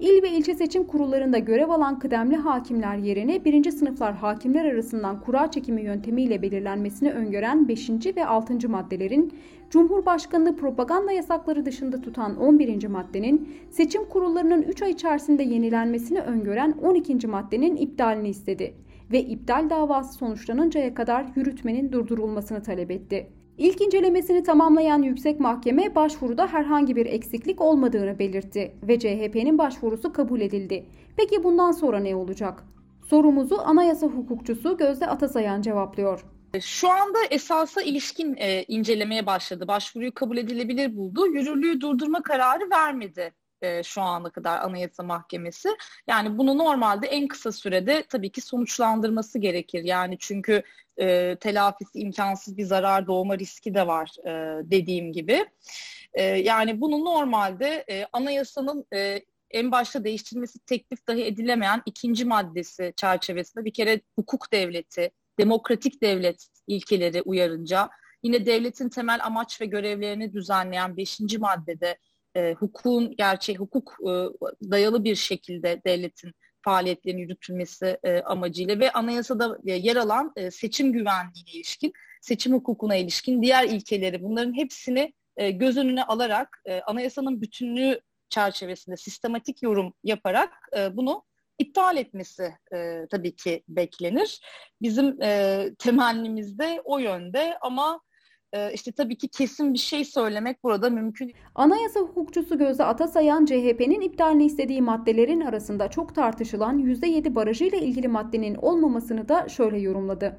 il 0.04 0.24
ve 0.24 0.32
ilçe 0.32 0.54
seçim 0.54 0.84
kurullarında 0.84 1.38
görev 1.38 1.70
alan 1.70 2.00
kıdemli 2.00 2.36
hakimler 2.36 2.98
yerine 2.98 3.46
birinci 3.46 3.72
sınıflar 3.72 4.14
hakimler 4.14 4.66
arasından 4.66 5.22
kura 5.22 5.52
çekimi 5.52 5.82
yöntemiyle 5.82 6.42
belirlenmesini 6.42 7.12
öngören 7.12 7.68
5. 7.68 7.90
ve 8.16 8.26
6. 8.26 8.70
maddelerin 8.70 9.34
Cumhurbaşkanlığı 9.70 10.56
propaganda 10.56 11.12
yasakları 11.12 11.66
dışında 11.66 12.02
tutan 12.02 12.38
11. 12.38 12.88
maddenin 12.88 13.50
seçim 13.70 14.06
kurullarının 14.06 14.62
3 14.62 14.82
ay 14.82 14.92
içerisinde 14.92 15.44
yenilenmesini 15.44 16.20
öngören 16.20 16.76
12. 16.82 17.28
maddenin 17.28 17.76
iptalini 17.76 18.30
istedi 18.30 18.74
ve 19.12 19.24
iptal 19.24 19.70
davası 19.70 20.14
sonuçlanıncaya 20.14 20.94
kadar 20.94 21.26
yürütmenin 21.36 21.92
durdurulmasını 21.92 22.64
talep 22.64 22.92
etti. 22.92 23.28
İlk 23.58 23.82
incelemesini 23.82 24.44
tamamlayan 24.44 25.02
Yüksek 25.02 25.40
Mahkeme 25.40 25.96
başvuruda 25.96 26.48
herhangi 26.48 26.96
bir 26.96 27.06
eksiklik 27.06 27.62
olmadığını 27.62 28.20
belirtti 28.20 28.76
ve 28.84 29.00
CHP'nin 29.00 29.58
başvurusu 29.58 30.14
kabul 30.14 30.42
edildi. 30.42 30.86
Peki 31.18 31.44
bundan 31.44 31.72
sonra 31.72 32.00
ne 32.00 32.16
olacak? 32.16 32.64
Sorumuzu 33.06 33.58
anayasa 33.66 34.08
hukukçusu 34.08 34.78
Gözde 34.78 35.08
Atasayan 35.08 35.62
cevaplıyor. 35.62 36.26
Şu 36.62 36.90
anda 36.90 37.18
esasa 37.32 37.82
ilişkin 37.82 38.36
e, 38.38 38.64
incelemeye 38.64 39.26
başladı. 39.26 39.68
Başvuruyu 39.68 40.14
kabul 40.14 40.38
edilebilir 40.38 40.98
buldu. 40.98 41.28
Yürürlüğü 41.28 41.82
durdurma 41.82 42.24
kararı 42.24 42.70
vermedi 42.72 43.34
e, 43.64 43.84
şu 43.84 44.02
ana 44.02 44.30
kadar 44.30 44.62
Anayasa 44.62 45.04
Mahkemesi. 45.04 45.70
Yani 46.08 46.38
bunu 46.38 46.58
normalde 46.58 47.08
en 47.08 47.28
kısa 47.28 47.52
sürede 47.52 48.04
tabii 48.10 48.32
ki 48.32 48.42
sonuçlandırması 48.42 49.40
gerekir. 49.40 49.84
Yani 49.84 50.18
çünkü 50.20 50.64
e, 50.98 51.36
telafisi 51.36 52.00
imkansız 52.00 52.58
bir 52.58 52.64
zarar 52.64 53.08
doğma 53.08 53.38
riski 53.38 53.74
de 53.74 53.88
var 53.88 54.12
e, 54.26 54.32
dediğim 54.72 55.14
gibi. 55.14 55.46
E, 56.14 56.24
yani 56.24 56.82
bunu 56.82 57.06
normalde 57.06 57.86
e, 57.90 58.06
anayasanın 58.14 58.86
e, 58.94 59.22
en 59.52 59.72
başta 59.72 60.04
değiştirilmesi 60.04 60.60
teklif 60.60 61.08
dahi 61.08 61.26
edilemeyen 61.26 61.82
ikinci 61.86 62.26
maddesi 62.26 62.94
çerçevesinde 62.96 63.66
bir 63.66 63.74
kere 63.74 64.02
hukuk 64.16 64.52
devleti, 64.54 65.12
demokratik 65.40 66.02
devlet 66.02 66.48
ilkeleri 66.68 67.22
uyarınca 67.22 67.90
yine 68.24 68.46
devletin 68.46 68.90
temel 68.90 69.26
amaç 69.26 69.62
ve 69.62 69.66
görevlerini 69.66 70.34
düzenleyen 70.34 70.98
beşinci 70.98 71.38
maddede 71.38 71.98
e, 72.36 72.54
hukukun 72.54 73.16
gerçek 73.18 73.60
hukuk 73.60 73.98
e, 74.02 74.12
dayalı 74.72 75.04
bir 75.04 75.16
şekilde 75.16 75.82
devletin 75.86 76.32
faaliyetlerini 76.62 77.22
yürütülmesi 77.22 77.98
e, 78.04 78.22
amacıyla 78.22 78.80
ve 78.80 78.92
anayasada 78.92 79.58
e, 79.66 79.74
yer 79.74 79.96
alan 79.96 80.34
e, 80.36 80.52
seçim 80.52 80.94
güvenliğine 80.94 81.52
ilişkin, 81.54 81.94
seçim 82.22 82.54
hukukuna 82.54 82.96
ilişkin 82.96 83.42
diğer 83.42 83.64
ilkeleri 83.68 84.24
bunların 84.24 84.58
hepsini 84.58 85.14
e, 85.38 85.52
göz 85.52 85.78
önüne 85.78 86.04
alarak 86.04 86.62
e, 86.66 86.82
anayasanın 86.82 87.42
bütünlüğü 87.42 88.02
çerçevesinde 88.30 88.98
sistematik 88.98 89.64
yorum 89.64 89.94
yaparak 90.04 90.54
e, 90.78 90.98
bunu 90.98 91.24
iptal 91.60 91.98
etmesi 91.98 92.54
e, 92.74 93.08
tabii 93.12 93.36
ki 93.36 93.64
beklenir. 93.68 94.42
Bizim 94.82 95.22
e, 95.22 95.70
temennimiz 95.80 96.60
de 96.60 96.82
o 96.84 97.00
yönde 97.00 97.58
ama 97.62 98.02
işte 98.74 98.92
tabii 98.92 99.16
ki 99.16 99.28
kesin 99.28 99.74
bir 99.74 99.80
şey 99.80 100.06
söylemek 100.06 100.64
burada 100.64 100.90
mümkün. 100.90 101.34
Anayasa 101.56 102.00
hukukçusu 102.00 102.58
Gözde 102.58 102.84
Atasayan, 102.84 103.46
CHP'nin 103.46 104.02
iptalini 104.02 104.46
istediği 104.46 104.82
maddelerin 104.82 105.42
arasında 105.42 105.88
çok 105.88 106.16
tartışılan 106.16 106.80
%7 106.80 107.36
barajıyla 107.36 107.78
ilgili 107.78 108.08
maddenin 108.08 108.56
olmamasını 108.56 109.30
da 109.30 109.50
şöyle 109.50 109.80
yorumladı. 109.80 110.38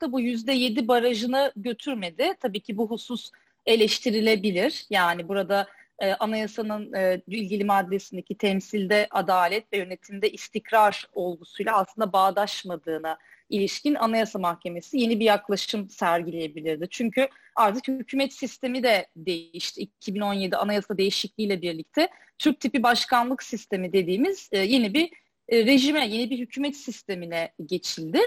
%10'lukta 0.00 0.12
bu 0.12 0.20
%7 0.20 0.88
barajını 0.88 1.52
götürmedi. 1.56 2.34
Tabii 2.40 2.60
ki 2.60 2.76
bu 2.76 2.90
husus 2.90 3.30
eleştirilebilir. 3.66 4.86
Yani 4.90 5.28
burada 5.28 5.66
e, 5.98 6.12
anayasanın 6.12 6.92
e, 6.92 7.22
ilgili 7.26 7.64
maddesindeki 7.64 8.38
temsilde 8.38 9.06
adalet 9.10 9.72
ve 9.72 9.76
yönetimde 9.78 10.30
istikrar 10.30 11.08
olgusuyla 11.12 11.76
aslında 11.76 12.12
bağdaşmadığına 12.12 13.18
ilişkin 13.50 13.94
Anayasa 13.94 14.38
Mahkemesi 14.38 14.98
yeni 14.98 15.20
bir 15.20 15.24
yaklaşım 15.24 15.90
sergileyebilirdi. 15.90 16.86
Çünkü 16.90 17.28
artık 17.56 17.88
hükümet 17.88 18.32
sistemi 18.32 18.82
de 18.82 19.06
değişti. 19.16 19.80
2017 19.80 20.56
anayasa 20.56 20.98
değişikliğiyle 20.98 21.62
birlikte 21.62 22.08
Türk 22.38 22.60
tipi 22.60 22.82
başkanlık 22.82 23.42
sistemi 23.42 23.92
dediğimiz 23.92 24.48
e, 24.52 24.58
yeni 24.58 24.94
bir 24.94 25.10
e, 25.50 25.66
rejime, 25.66 26.06
yeni 26.06 26.30
bir 26.30 26.38
hükümet 26.38 26.76
sistemine 26.76 27.52
geçildi. 27.66 28.20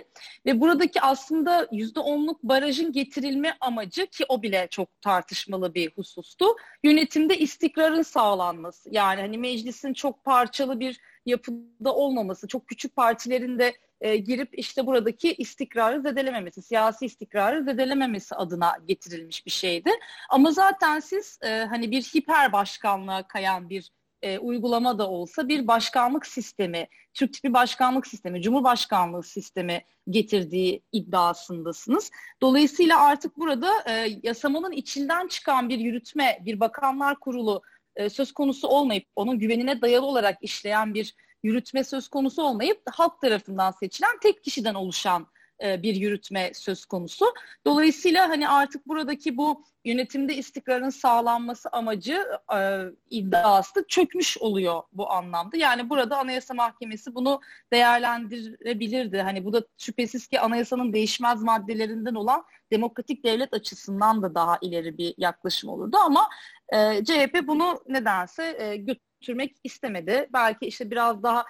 Ve 0.46 0.62
buradaki 0.62 1.02
aslında 1.02 1.68
yüzde 1.72 2.00
onluk 2.00 2.44
barajın 2.44 2.92
getirilme 2.92 3.58
amacı 3.62 4.08
ki 4.08 4.26
o 4.30 4.42
bile 4.42 4.68
çok 4.72 5.02
tartışmalı 5.02 5.74
bir 5.74 5.92
husustu. 5.96 6.46
Yönetimde 6.84 7.38
istikrarın 7.38 8.02
sağlanması. 8.02 8.90
Yani 8.92 9.22
hani 9.22 9.38
meclisin 9.38 9.94
çok 9.94 10.24
parçalı 10.24 10.80
bir 10.80 11.00
yapıda 11.26 11.96
olmaması, 11.96 12.48
çok 12.48 12.68
küçük 12.68 12.96
partilerin 12.96 13.60
de 13.60 13.74
e, 14.02 14.18
girip 14.18 14.60
işte 14.60 14.86
buradaki 14.86 15.34
istikrarı 15.34 16.02
zedelememesi, 16.02 16.62
siyasi 16.62 17.06
istikrarı 17.06 17.64
zedelememesi 17.64 18.36
adına 18.36 18.78
getirilmiş 18.88 19.46
bir 19.46 19.52
şeydi. 19.52 19.90
Ama 20.30 20.52
zaten 20.52 21.00
siz 21.00 21.40
e, 21.42 21.64
hani 21.64 21.92
bir 21.92 22.02
hiper 22.02 22.52
başkanlığa 22.52 23.28
kayan 23.28 23.70
bir 23.70 23.92
e, 24.24 24.40
uygulama 24.40 24.98
da 24.98 25.10
olsa 25.10 25.48
bir 25.48 25.68
başkanlık 25.68 26.26
sistemi, 26.26 26.88
Türk 27.14 27.34
tipi 27.34 27.54
başkanlık 27.54 28.08
sistemi, 28.08 28.42
Cumhurbaşkanlığı 28.42 29.24
sistemi 29.24 29.82
getirdiği 30.10 30.84
iddiasındasınız. 30.92 32.12
Dolayısıyla 32.42 33.02
artık 33.02 33.38
burada 33.38 33.72
e, 33.88 34.20
yasamanın 34.24 34.72
içinden 34.72 35.28
çıkan 35.28 35.70
bir 35.70 35.80
yürütme, 35.80 36.40
bir 36.46 36.60
bakanlar 36.60 37.20
kurulu 37.20 37.62
e, 37.96 38.10
söz 38.10 38.32
konusu 38.32 38.68
olmayıp 38.68 39.06
onun 39.16 39.40
güvenine 39.40 39.82
dayalı 39.82 40.06
olarak 40.06 40.38
işleyen 40.42 40.94
bir 40.94 41.16
yürütme 41.44 41.84
söz 41.84 42.08
konusu 42.08 42.44
olmayıp 42.44 42.82
halk 42.92 43.22
tarafından 43.22 43.72
seçilen 43.72 44.20
tek 44.22 44.44
kişiden 44.44 44.74
oluşan 44.74 45.28
e, 45.64 45.84
bir 45.84 45.96
yürütme 45.96 46.52
söz 46.54 46.86
konusu. 46.86 47.26
Dolayısıyla 47.66 48.30
hani 48.30 48.50
artık 48.50 48.88
buradaki 48.88 49.38
bu 49.38 49.64
yönetimde 49.86 50.36
istikrarın 50.36 50.90
sağlanması 50.90 51.70
amacı 51.70 52.26
e, 52.56 52.82
iddiası 53.10 53.86
çökmüş 53.88 54.38
oluyor 54.38 54.82
bu 54.94 55.12
anlamda. 55.12 55.58
Yani 55.58 55.90
burada 55.90 56.18
Anayasa 56.18 56.54
Mahkemesi 56.54 57.16
bunu 57.16 57.42
değerlendirebilirdi. 57.74 59.22
Hani 59.22 59.46
bu 59.46 59.54
da 59.54 59.64
şüphesiz 59.78 60.28
ki 60.28 60.40
anayasanın 60.40 60.94
değişmez 60.94 61.44
maddelerinden 61.44 62.16
olan 62.16 62.44
demokratik 62.72 63.24
devlet 63.24 63.54
açısından 63.54 64.24
da 64.24 64.36
daha 64.36 64.58
ileri 64.62 64.98
bir 64.98 65.14
yaklaşım 65.18 65.70
olurdu 65.70 65.98
ama 65.98 66.30
e, 66.74 67.04
CHP 67.06 67.48
bunu 67.48 67.84
nedense 67.88 68.56
e, 68.60 68.76
götürmek 68.76 69.56
istemedi. 69.64 70.30
Belki 70.34 70.66
işte 70.66 70.92
biraz 70.92 71.24
daha 71.24 71.46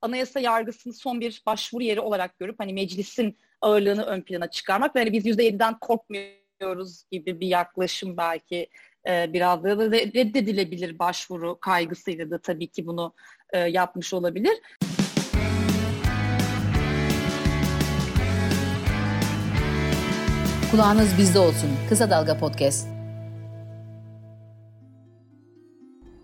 anayasa 0.00 0.40
yargısını 0.40 0.92
son 0.92 1.20
bir 1.20 1.42
başvuru 1.46 1.82
yeri 1.82 2.00
olarak 2.00 2.38
görüp 2.38 2.60
hani 2.60 2.72
meclisin 2.72 3.38
ağırlığını 3.60 4.04
ön 4.04 4.22
plana 4.22 4.50
çıkarmak 4.50 4.96
ve 4.96 5.00
hani 5.00 5.12
biz 5.12 5.26
%7'den 5.26 5.78
korkmuyoruz 5.78 7.04
gibi 7.10 7.40
bir 7.40 7.46
yaklaşım 7.46 8.16
belki 8.16 8.68
e, 9.08 9.32
biraz 9.32 9.64
da 9.64 9.76
reddedilebilir 9.90 10.98
başvuru 10.98 11.60
kaygısıyla 11.60 12.30
da 12.30 12.38
tabii 12.38 12.66
ki 12.66 12.86
bunu 12.86 13.14
e, 13.52 13.58
yapmış 13.58 14.14
olabilir. 14.14 14.62
Kulağınız 20.70 21.18
bizde 21.18 21.38
olsun. 21.38 21.70
Kısa 21.88 22.10
Dalga 22.10 22.38
Podcast. 22.38 23.01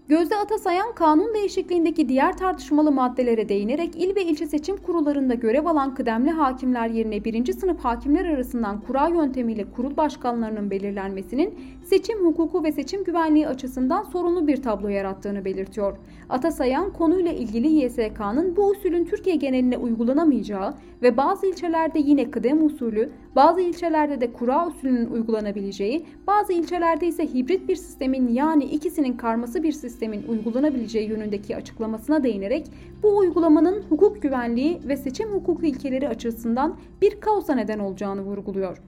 Gözde 0.09 0.37
Atasayan 0.37 0.95
kanun 0.95 1.35
değişikliğindeki 1.35 2.09
diğer 2.09 2.37
tartışmalı 2.37 2.93
maddelere 2.93 3.49
değinerek 3.49 3.97
il 3.97 4.17
ve 4.17 4.25
ilçe 4.25 4.47
seçim 4.47 4.77
kurullarında 4.77 5.35
görev 5.35 5.67
alan 5.67 5.95
kıdemli 5.95 6.31
hakimler 6.31 6.89
yerine 6.89 7.25
birinci 7.25 7.53
sınıf 7.53 7.85
hakimler 7.85 8.25
arasından 8.25 8.81
kura 8.81 9.09
yöntemiyle 9.09 9.71
kurul 9.71 9.97
başkanlarının 9.97 10.71
belirlenmesinin 10.71 11.59
seçim 11.89 12.27
hukuku 12.27 12.65
ve 12.65 12.73
seçim 12.73 13.05
güvenliği 13.05 13.49
açısından 13.49 14.05
sorunlu 14.05 14.47
bir 14.47 14.63
tablo 14.63 14.89
yarattığını 14.89 15.45
belirtiyor. 15.45 15.99
Atasayan 16.29 16.93
konuyla 16.93 17.33
ilgili 17.33 17.69
YSK'nın 17.69 18.57
bu 18.57 18.69
usulün 18.69 19.05
Türkiye 19.05 19.37
geneline 19.37 19.77
uygulanamayacağı 19.77 20.75
ve 21.03 21.17
bazı 21.17 21.47
ilçelerde 21.47 21.99
yine 21.99 22.31
kıdem 22.31 22.67
usulü, 22.67 23.11
bazı 23.37 23.61
ilçelerde 23.61 24.21
de 24.21 24.33
kura 24.33 24.67
usulünün 24.67 25.11
uygulanabileceği, 25.11 26.07
bazı 26.27 26.53
ilçelerde 26.53 27.07
ise 27.07 27.35
hibrit 27.35 27.69
bir 27.69 27.77
sistemin 27.77 28.29
yani 28.29 28.65
ikisinin 28.65 29.17
karması 29.17 29.63
bir 29.63 29.73
sistemin 29.73 30.23
uygulanabileceği 30.29 31.09
yönündeki 31.09 31.57
açıklamasına 31.57 32.23
değinerek 32.23 32.67
bu 33.03 33.17
uygulamanın 33.17 33.83
hukuk 33.89 34.23
güvenliği 34.23 34.81
ve 34.89 34.97
seçim 34.97 35.29
hukuku 35.29 35.67
ilkeleri 35.67 36.09
açısından 36.09 36.77
bir 37.03 37.21
kaosa 37.21 37.55
neden 37.55 37.79
olacağını 37.79 38.23
vurguluyor. 38.23 38.79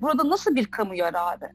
Burada 0.00 0.28
nasıl 0.28 0.54
bir 0.54 0.66
kamu 0.66 0.94
yararı 0.94 1.48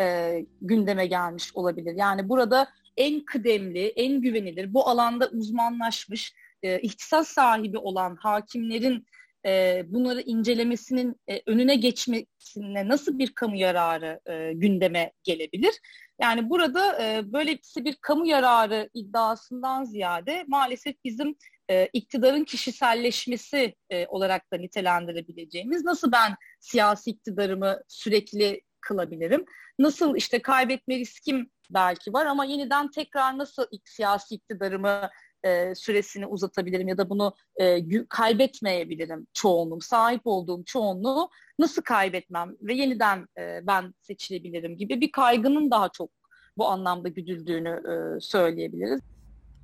e, 0.00 0.38
gündeme 0.60 1.06
gelmiş 1.06 1.50
olabilir? 1.54 1.94
Yani 1.96 2.28
burada 2.28 2.68
en 2.96 3.24
kıdemli, 3.24 3.86
en 3.86 4.20
güvenilir, 4.20 4.74
bu 4.74 4.88
alanda 4.88 5.28
uzmanlaşmış, 5.28 6.34
e, 6.62 6.80
ihtisas 6.80 7.28
sahibi 7.28 7.78
olan 7.78 8.16
hakimlerin 8.16 9.06
e, 9.46 9.82
bunları 9.86 10.20
incelemesinin 10.20 11.20
e, 11.28 11.42
önüne 11.46 11.74
geçmesine 11.74 12.88
nasıl 12.88 13.18
bir 13.18 13.34
kamu 13.34 13.56
yararı 13.56 14.20
e, 14.26 14.52
gündeme 14.52 15.12
gelebilir? 15.24 15.74
Yani 16.20 16.50
burada 16.50 17.02
e, 17.02 17.32
böyle 17.32 17.58
bir 17.76 17.96
kamu 18.00 18.26
yararı 18.26 18.90
iddiasından 18.94 19.84
ziyade 19.84 20.44
maalesef 20.48 21.04
bizim 21.04 21.36
e, 21.70 21.88
iktidarın 21.92 22.44
kişiselleşmesi 22.44 23.74
e, 23.90 24.06
olarak 24.06 24.52
da 24.52 24.56
nitelendirebileceğimiz 24.56 25.84
nasıl 25.84 26.12
ben 26.12 26.34
siyasi 26.60 27.10
iktidarımı 27.10 27.82
sürekli 27.88 28.60
kılabilirim? 28.82 29.44
Nasıl 29.78 30.16
işte 30.16 30.42
kaybetme 30.42 30.98
riskim 30.98 31.50
belki 31.70 32.12
var 32.12 32.26
ama 32.26 32.44
yeniden 32.44 32.90
tekrar 32.90 33.38
nasıl 33.38 33.66
siyasi 33.84 34.34
iktidarımı 34.34 35.10
e, 35.44 35.74
süresini 35.74 36.26
uzatabilirim 36.26 36.88
ya 36.88 36.98
da 36.98 37.10
bunu 37.10 37.34
e, 37.56 37.84
kaybetmeyebilirim 38.08 39.26
çoğunluğum, 39.34 39.80
sahip 39.80 40.22
olduğum 40.24 40.64
çoğunluğu 40.64 41.30
nasıl 41.58 41.82
kaybetmem 41.82 42.56
ve 42.60 42.74
yeniden 42.74 43.26
e, 43.38 43.60
ben 43.66 43.94
seçilebilirim 44.00 44.76
gibi 44.76 45.00
bir 45.00 45.12
kaygının 45.12 45.70
daha 45.70 45.88
çok 45.88 46.10
bu 46.58 46.68
anlamda 46.68 47.08
güdüldüğünü 47.08 47.68
e, 47.68 48.20
söyleyebiliriz. 48.20 49.00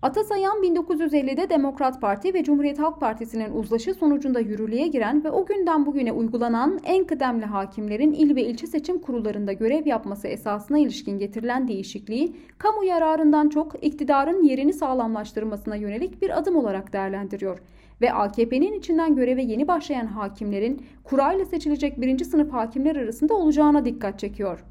Atasayan 0.03 0.63
1950'de 0.63 1.51
Demokrat 1.51 2.01
Parti 2.01 2.35
ve 2.35 2.45
Cumhuriyet 2.45 2.79
Halk 2.79 3.01
Partisi'nin 3.01 3.55
uzlaşı 3.55 3.95
sonucunda 3.95 4.41
yürürlüğe 4.41 4.87
giren 4.87 5.25
ve 5.25 5.31
o 5.31 5.47
günden 5.47 5.87
bugüne 5.87 6.13
uygulanan 6.13 6.81
en 6.85 7.05
kıdemli 7.05 7.45
hakimlerin 7.45 8.13
il 8.13 8.37
ve 8.37 8.43
ilçe 8.43 8.67
seçim 8.67 8.99
kurullarında 8.99 9.53
görev 9.53 9.87
yapması 9.87 10.29
esasına 10.29 10.79
ilişkin 10.79 11.19
getirilen 11.19 11.69
değişikliği 11.69 12.37
kamu 12.59 12.85
yararından 12.85 13.49
çok 13.49 13.85
iktidarın 13.85 14.43
yerini 14.43 14.73
sağlamlaştırmasına 14.73 15.77
yönelik 15.77 16.23
bir 16.23 16.39
adım 16.39 16.57
olarak 16.57 16.93
değerlendiriyor 16.93 17.59
ve 18.01 18.13
AKP'nin 18.13 18.73
içinden 18.73 19.17
göreve 19.17 19.43
yeni 19.43 19.69
başlayan 19.69 20.07
hakimlerin 20.07 20.87
kurayla 21.05 21.45
seçilecek 21.45 22.01
birinci 22.01 22.25
sınıf 22.25 22.53
hakimler 22.53 22.97
arasında 22.97 23.35
olacağına 23.35 23.85
dikkat 23.85 24.19
çekiyor 24.19 24.65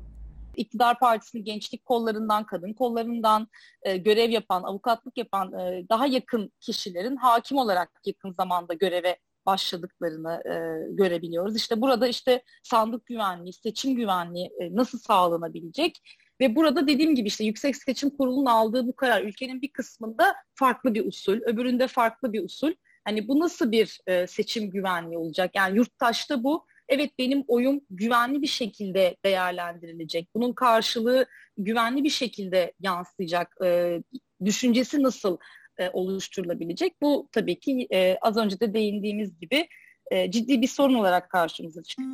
iktidar 0.57 0.99
partisinin 0.99 1.43
gençlik 1.43 1.85
kollarından, 1.85 2.45
kadın 2.45 2.73
kollarından 2.73 3.47
e, 3.83 3.97
görev 3.97 4.29
yapan, 4.29 4.63
avukatlık 4.63 5.17
yapan 5.17 5.53
e, 5.53 5.85
daha 5.89 6.07
yakın 6.07 6.51
kişilerin 6.59 7.15
hakim 7.15 7.57
olarak 7.57 7.91
yakın 8.05 8.31
zamanda 8.31 8.73
göreve 8.73 9.17
başladıklarını 9.45 10.41
e, 10.45 10.55
görebiliyoruz. 10.95 11.55
İşte 11.55 11.81
burada 11.81 12.07
işte 12.07 12.43
sandık 12.63 13.05
güvenliği, 13.05 13.53
seçim 13.53 13.95
güvenliği 13.95 14.51
e, 14.59 14.75
nasıl 14.75 14.99
sağlanabilecek? 14.99 16.01
Ve 16.41 16.55
burada 16.55 16.87
dediğim 16.87 17.15
gibi 17.15 17.27
işte 17.27 17.43
Yüksek 17.43 17.75
Seçim 17.75 18.09
Kurulu'nun 18.09 18.45
aldığı 18.45 18.87
bu 18.87 18.95
karar 18.95 19.23
ülkenin 19.23 19.61
bir 19.61 19.71
kısmında 19.71 20.35
farklı 20.55 20.93
bir 20.93 21.05
usul, 21.05 21.41
öbüründe 21.41 21.87
farklı 21.87 22.33
bir 22.33 22.43
usul. 22.43 22.71
Hani 23.05 23.27
bu 23.27 23.39
nasıl 23.39 23.71
bir 23.71 23.99
e, 24.07 24.27
seçim 24.27 24.69
güvenliği 24.69 25.17
olacak? 25.17 25.51
Yani 25.55 25.77
yurttaşta 25.77 26.43
bu 26.43 26.65
evet 26.89 27.11
benim 27.19 27.43
oyum 27.47 27.81
güvenli 27.89 28.41
bir 28.41 28.47
şekilde 28.47 29.17
değerlendirilecek. 29.25 30.29
Bunun 30.35 30.53
karşılığı 30.53 31.25
güvenli 31.57 32.03
bir 32.03 32.09
şekilde 32.09 32.73
yansıyacak. 32.79 33.55
E, 33.63 33.99
düşüncesi 34.45 35.03
nasıl 35.03 35.37
e, 35.77 35.89
oluşturulabilecek? 35.89 37.01
Bu 37.01 37.29
tabii 37.31 37.59
ki 37.59 37.87
e, 37.93 38.17
az 38.21 38.37
önce 38.37 38.59
de 38.59 38.73
değindiğimiz 38.73 39.39
gibi 39.39 39.67
e, 40.11 40.31
ciddi 40.31 40.61
bir 40.61 40.67
sorun 40.67 40.93
olarak 40.93 41.29
karşımıza 41.29 41.83
çıkıyor. 41.83 42.09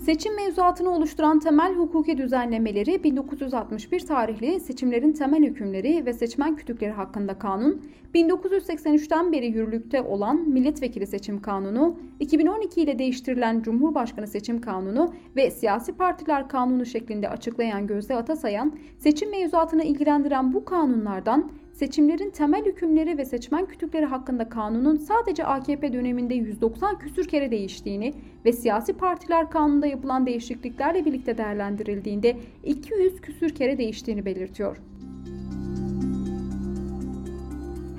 Seçim 0.00 0.36
mevzuatını 0.36 0.90
oluşturan 0.90 1.38
temel 1.38 1.74
hukuki 1.74 2.18
düzenlemeleri 2.18 3.04
1961 3.04 4.00
tarihli 4.00 4.60
seçimlerin 4.60 5.12
temel 5.12 5.42
hükümleri 5.42 6.06
ve 6.06 6.12
seçmen 6.12 6.56
kütükleri 6.56 6.90
hakkında 6.90 7.38
kanun, 7.38 7.82
1983'ten 8.14 9.32
beri 9.32 9.46
yürürlükte 9.46 10.02
olan 10.02 10.48
milletvekili 10.48 11.06
seçim 11.06 11.42
kanunu, 11.42 11.98
2012 12.20 12.82
ile 12.82 12.98
değiştirilen 12.98 13.62
Cumhurbaşkanı 13.62 14.26
seçim 14.26 14.60
kanunu 14.60 15.14
ve 15.36 15.50
siyasi 15.50 15.92
partiler 15.92 16.48
kanunu 16.48 16.86
şeklinde 16.86 17.28
açıklayan 17.28 17.86
Gözde 17.86 18.16
Atasayan, 18.16 18.72
seçim 18.98 19.30
mevzuatını 19.30 19.84
ilgilendiren 19.84 20.52
bu 20.52 20.64
kanunlardan 20.64 21.50
seçimlerin 21.72 22.30
temel 22.30 22.64
hükümleri 22.64 23.18
ve 23.18 23.24
seçmen 23.24 23.66
kütükleri 23.66 24.06
hakkında 24.06 24.48
kanunun 24.48 24.96
sadece 24.96 25.44
AKP 25.44 25.92
döneminde 25.92 26.34
190 26.34 26.98
küsür 26.98 27.28
kere 27.28 27.50
değiştiğini 27.50 28.14
ve 28.44 28.52
siyasi 28.52 28.92
partiler 28.92 29.50
kanununda 29.50 29.86
yapılan 29.86 30.26
değişikliklerle 30.26 31.04
birlikte 31.04 31.38
değerlendirildiğinde 31.38 32.36
200 32.64 33.20
küsür 33.20 33.54
kere 33.54 33.78
değiştiğini 33.78 34.24
belirtiyor. 34.24 34.76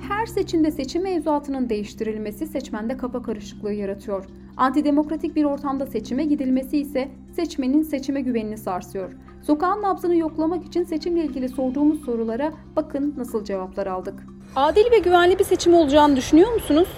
Her 0.08 0.26
seçimde 0.26 0.70
seçim 0.70 1.02
mevzuatının 1.02 1.68
değiştirilmesi 1.68 2.46
seçmende 2.46 2.96
kafa 2.96 3.22
karışıklığı 3.22 3.72
yaratıyor. 3.72 4.24
Antidemokratik 4.56 5.36
bir 5.36 5.44
ortamda 5.44 5.86
seçime 5.86 6.24
gidilmesi 6.24 6.78
ise 6.78 7.08
seçmenin 7.32 7.82
seçime 7.82 8.20
güvenini 8.20 8.58
sarsıyor. 8.58 9.12
Sokağın 9.46 9.82
nabzını 9.82 10.16
yoklamak 10.16 10.64
için 10.64 10.84
seçimle 10.84 11.24
ilgili 11.24 11.48
sorduğumuz 11.48 12.04
sorulara 12.04 12.52
bakın 12.76 13.14
nasıl 13.16 13.44
cevaplar 13.44 13.86
aldık. 13.86 14.14
Adil 14.56 14.90
ve 14.90 14.98
güvenli 14.98 15.38
bir 15.38 15.44
seçim 15.44 15.74
olacağını 15.74 16.16
düşünüyor 16.16 16.52
musunuz? 16.52 16.88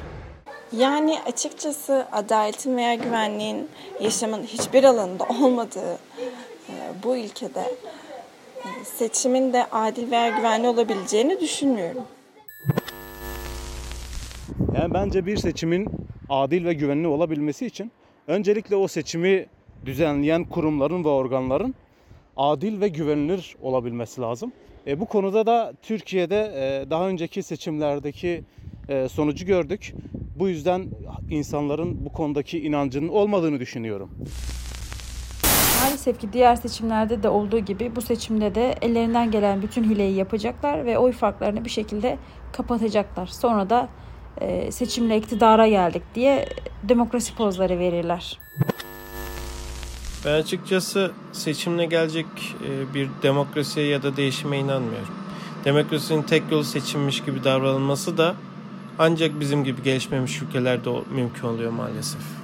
Yani 0.72 1.18
açıkçası 1.26 2.06
adaletin 2.12 2.76
veya 2.76 2.94
güvenliğin 2.94 3.68
yaşamın 4.00 4.42
hiçbir 4.42 4.84
alanında 4.84 5.24
olmadığı 5.24 5.98
e, 6.68 6.74
bu 7.04 7.16
ülkede 7.16 7.74
e, 8.64 8.84
seçimin 8.84 9.52
de 9.52 9.66
adil 9.72 10.10
veya 10.10 10.38
güvenli 10.38 10.68
olabileceğini 10.68 11.40
düşünmüyorum. 11.40 12.02
Yani 14.76 14.94
bence 14.94 15.26
bir 15.26 15.36
seçimin 15.36 15.88
adil 16.28 16.64
ve 16.64 16.72
güvenli 16.72 17.06
olabilmesi 17.06 17.66
için 17.66 17.92
öncelikle 18.26 18.76
o 18.76 18.88
seçimi 18.88 19.46
düzenleyen 19.86 20.44
kurumların 20.44 21.04
ve 21.04 21.08
organların 21.08 21.74
adil 22.36 22.80
ve 22.80 22.88
güvenilir 22.88 23.56
olabilmesi 23.62 24.20
lazım. 24.20 24.52
E, 24.86 25.00
bu 25.00 25.06
konuda 25.06 25.46
da 25.46 25.72
Türkiye'de 25.82 26.52
e, 26.54 26.90
daha 26.90 27.08
önceki 27.08 27.42
seçimlerdeki 27.42 28.44
e, 28.88 29.08
sonucu 29.08 29.46
gördük. 29.46 29.94
Bu 30.38 30.48
yüzden 30.48 30.86
insanların 31.30 32.04
bu 32.04 32.12
konudaki 32.12 32.66
inancının 32.66 33.08
olmadığını 33.08 33.60
düşünüyorum. 33.60 34.10
Maalesef 35.80 36.20
ki 36.20 36.32
diğer 36.32 36.56
seçimlerde 36.56 37.22
de 37.22 37.28
olduğu 37.28 37.58
gibi 37.58 37.96
bu 37.96 38.00
seçimde 38.00 38.54
de 38.54 38.74
ellerinden 38.82 39.30
gelen 39.30 39.62
bütün 39.62 39.84
hileyi 39.84 40.14
yapacaklar 40.16 40.86
ve 40.86 40.98
oy 40.98 41.12
farklarını 41.12 41.64
bir 41.64 41.70
şekilde 41.70 42.18
kapatacaklar. 42.52 43.26
Sonra 43.26 43.70
da 43.70 43.88
e, 44.40 44.72
seçimle 44.72 45.16
iktidara 45.16 45.68
geldik 45.68 46.02
diye 46.14 46.48
demokrasi 46.82 47.34
pozları 47.34 47.78
verirler. 47.78 48.38
Ben 50.24 50.34
açıkçası 50.34 51.12
seçimle 51.32 51.84
gelecek 51.84 52.26
e, 52.68 52.94
bir 52.94 53.08
demokrasiye 53.22 53.86
ya 53.86 54.02
da 54.02 54.16
değişime 54.16 54.58
inanmıyorum. 54.58 55.14
Demokrasinin 55.64 56.22
tek 56.22 56.42
yolu 56.50 56.64
seçilmiş 56.64 57.24
gibi 57.24 57.44
davranılması 57.44 58.18
da 58.18 58.34
ancak 58.98 59.40
bizim 59.40 59.64
gibi 59.64 59.82
gelişmemiş 59.82 60.42
ülkelerde 60.42 60.90
mümkün 61.14 61.48
oluyor 61.48 61.70
maalesef. 61.70 62.43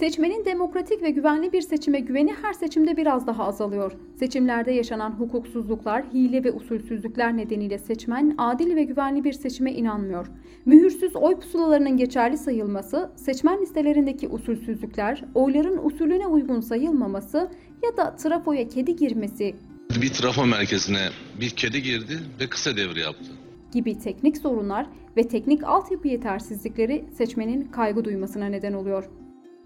Seçmenin 0.00 0.44
demokratik 0.44 1.02
ve 1.02 1.10
güvenli 1.10 1.52
bir 1.52 1.60
seçime 1.62 2.00
güveni 2.00 2.34
her 2.42 2.52
seçimde 2.52 2.96
biraz 2.96 3.26
daha 3.26 3.44
azalıyor. 3.44 3.92
Seçimlerde 4.18 4.72
yaşanan 4.72 5.10
hukuksuzluklar, 5.10 6.04
hile 6.12 6.44
ve 6.44 6.52
usulsüzlükler 6.52 7.36
nedeniyle 7.36 7.78
seçmen 7.78 8.34
adil 8.38 8.76
ve 8.76 8.84
güvenli 8.84 9.24
bir 9.24 9.32
seçime 9.32 9.72
inanmıyor. 9.72 10.26
Mühürsüz 10.66 11.16
oy 11.16 11.34
pusulalarının 11.40 11.96
geçerli 11.96 12.38
sayılması, 12.38 13.10
seçmen 13.16 13.62
listelerindeki 13.62 14.28
usulsüzlükler, 14.28 15.24
oyların 15.34 15.78
usulüne 15.84 16.26
uygun 16.26 16.60
sayılmaması 16.60 17.50
ya 17.82 17.96
da 17.96 18.16
trafoya 18.16 18.68
kedi 18.68 18.96
girmesi 18.96 19.54
bir 20.02 20.08
trafo 20.08 20.46
merkezine 20.46 21.08
bir 21.40 21.50
kedi 21.50 21.82
girdi 21.82 22.18
ve 22.40 22.46
kısa 22.46 22.76
devre 22.76 23.00
yaptı 23.00 23.32
gibi 23.72 23.98
teknik 23.98 24.36
sorunlar 24.36 24.86
ve 25.16 25.28
teknik 25.28 25.64
altyapı 25.64 26.08
yetersizlikleri 26.08 27.04
seçmenin 27.18 27.64
kaygı 27.64 28.04
duymasına 28.04 28.46
neden 28.46 28.72
oluyor. 28.72 29.04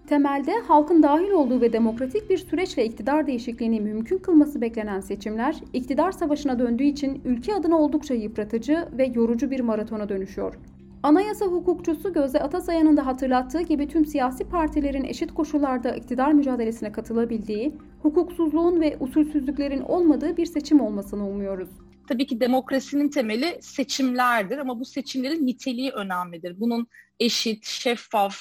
Temelde 0.07 0.51
halkın 0.67 1.03
dahil 1.03 1.31
olduğu 1.31 1.61
ve 1.61 1.73
demokratik 1.73 2.29
bir 2.29 2.37
süreçle 2.37 2.85
iktidar 2.85 3.27
değişikliğini 3.27 3.81
mümkün 3.81 4.17
kılması 4.17 4.61
beklenen 4.61 4.99
seçimler, 4.99 5.55
iktidar 5.73 6.11
savaşına 6.11 6.59
döndüğü 6.59 6.83
için 6.83 7.21
ülke 7.25 7.55
adına 7.55 7.77
oldukça 7.77 8.13
yıpratıcı 8.13 8.87
ve 8.97 9.11
yorucu 9.15 9.51
bir 9.51 9.59
maratona 9.59 10.09
dönüşüyor. 10.09 10.55
Anayasa 11.03 11.45
hukukçusu 11.45 12.13
Gözde 12.13 12.39
Atasayan'ın 12.39 12.97
da 12.97 13.05
hatırlattığı 13.05 13.61
gibi 13.61 13.87
tüm 13.87 14.05
siyasi 14.05 14.43
partilerin 14.43 15.03
eşit 15.03 15.33
koşullarda 15.33 15.95
iktidar 15.95 16.31
mücadelesine 16.31 16.91
katılabildiği, 16.91 17.73
hukuksuzluğun 18.01 18.81
ve 18.81 18.97
usulsüzlüklerin 18.99 19.81
olmadığı 19.81 20.37
bir 20.37 20.45
seçim 20.45 20.81
olmasını 20.81 21.27
umuyoruz. 21.27 21.69
Tabii 22.07 22.25
ki 22.25 22.39
demokrasinin 22.39 23.09
temeli 23.09 23.57
seçimlerdir 23.61 24.57
ama 24.57 24.79
bu 24.79 24.85
seçimlerin 24.85 25.47
niteliği 25.47 25.91
önemlidir. 25.91 26.59
Bunun 26.59 26.87
eşit, 27.19 27.65
şeffaf, 27.65 28.35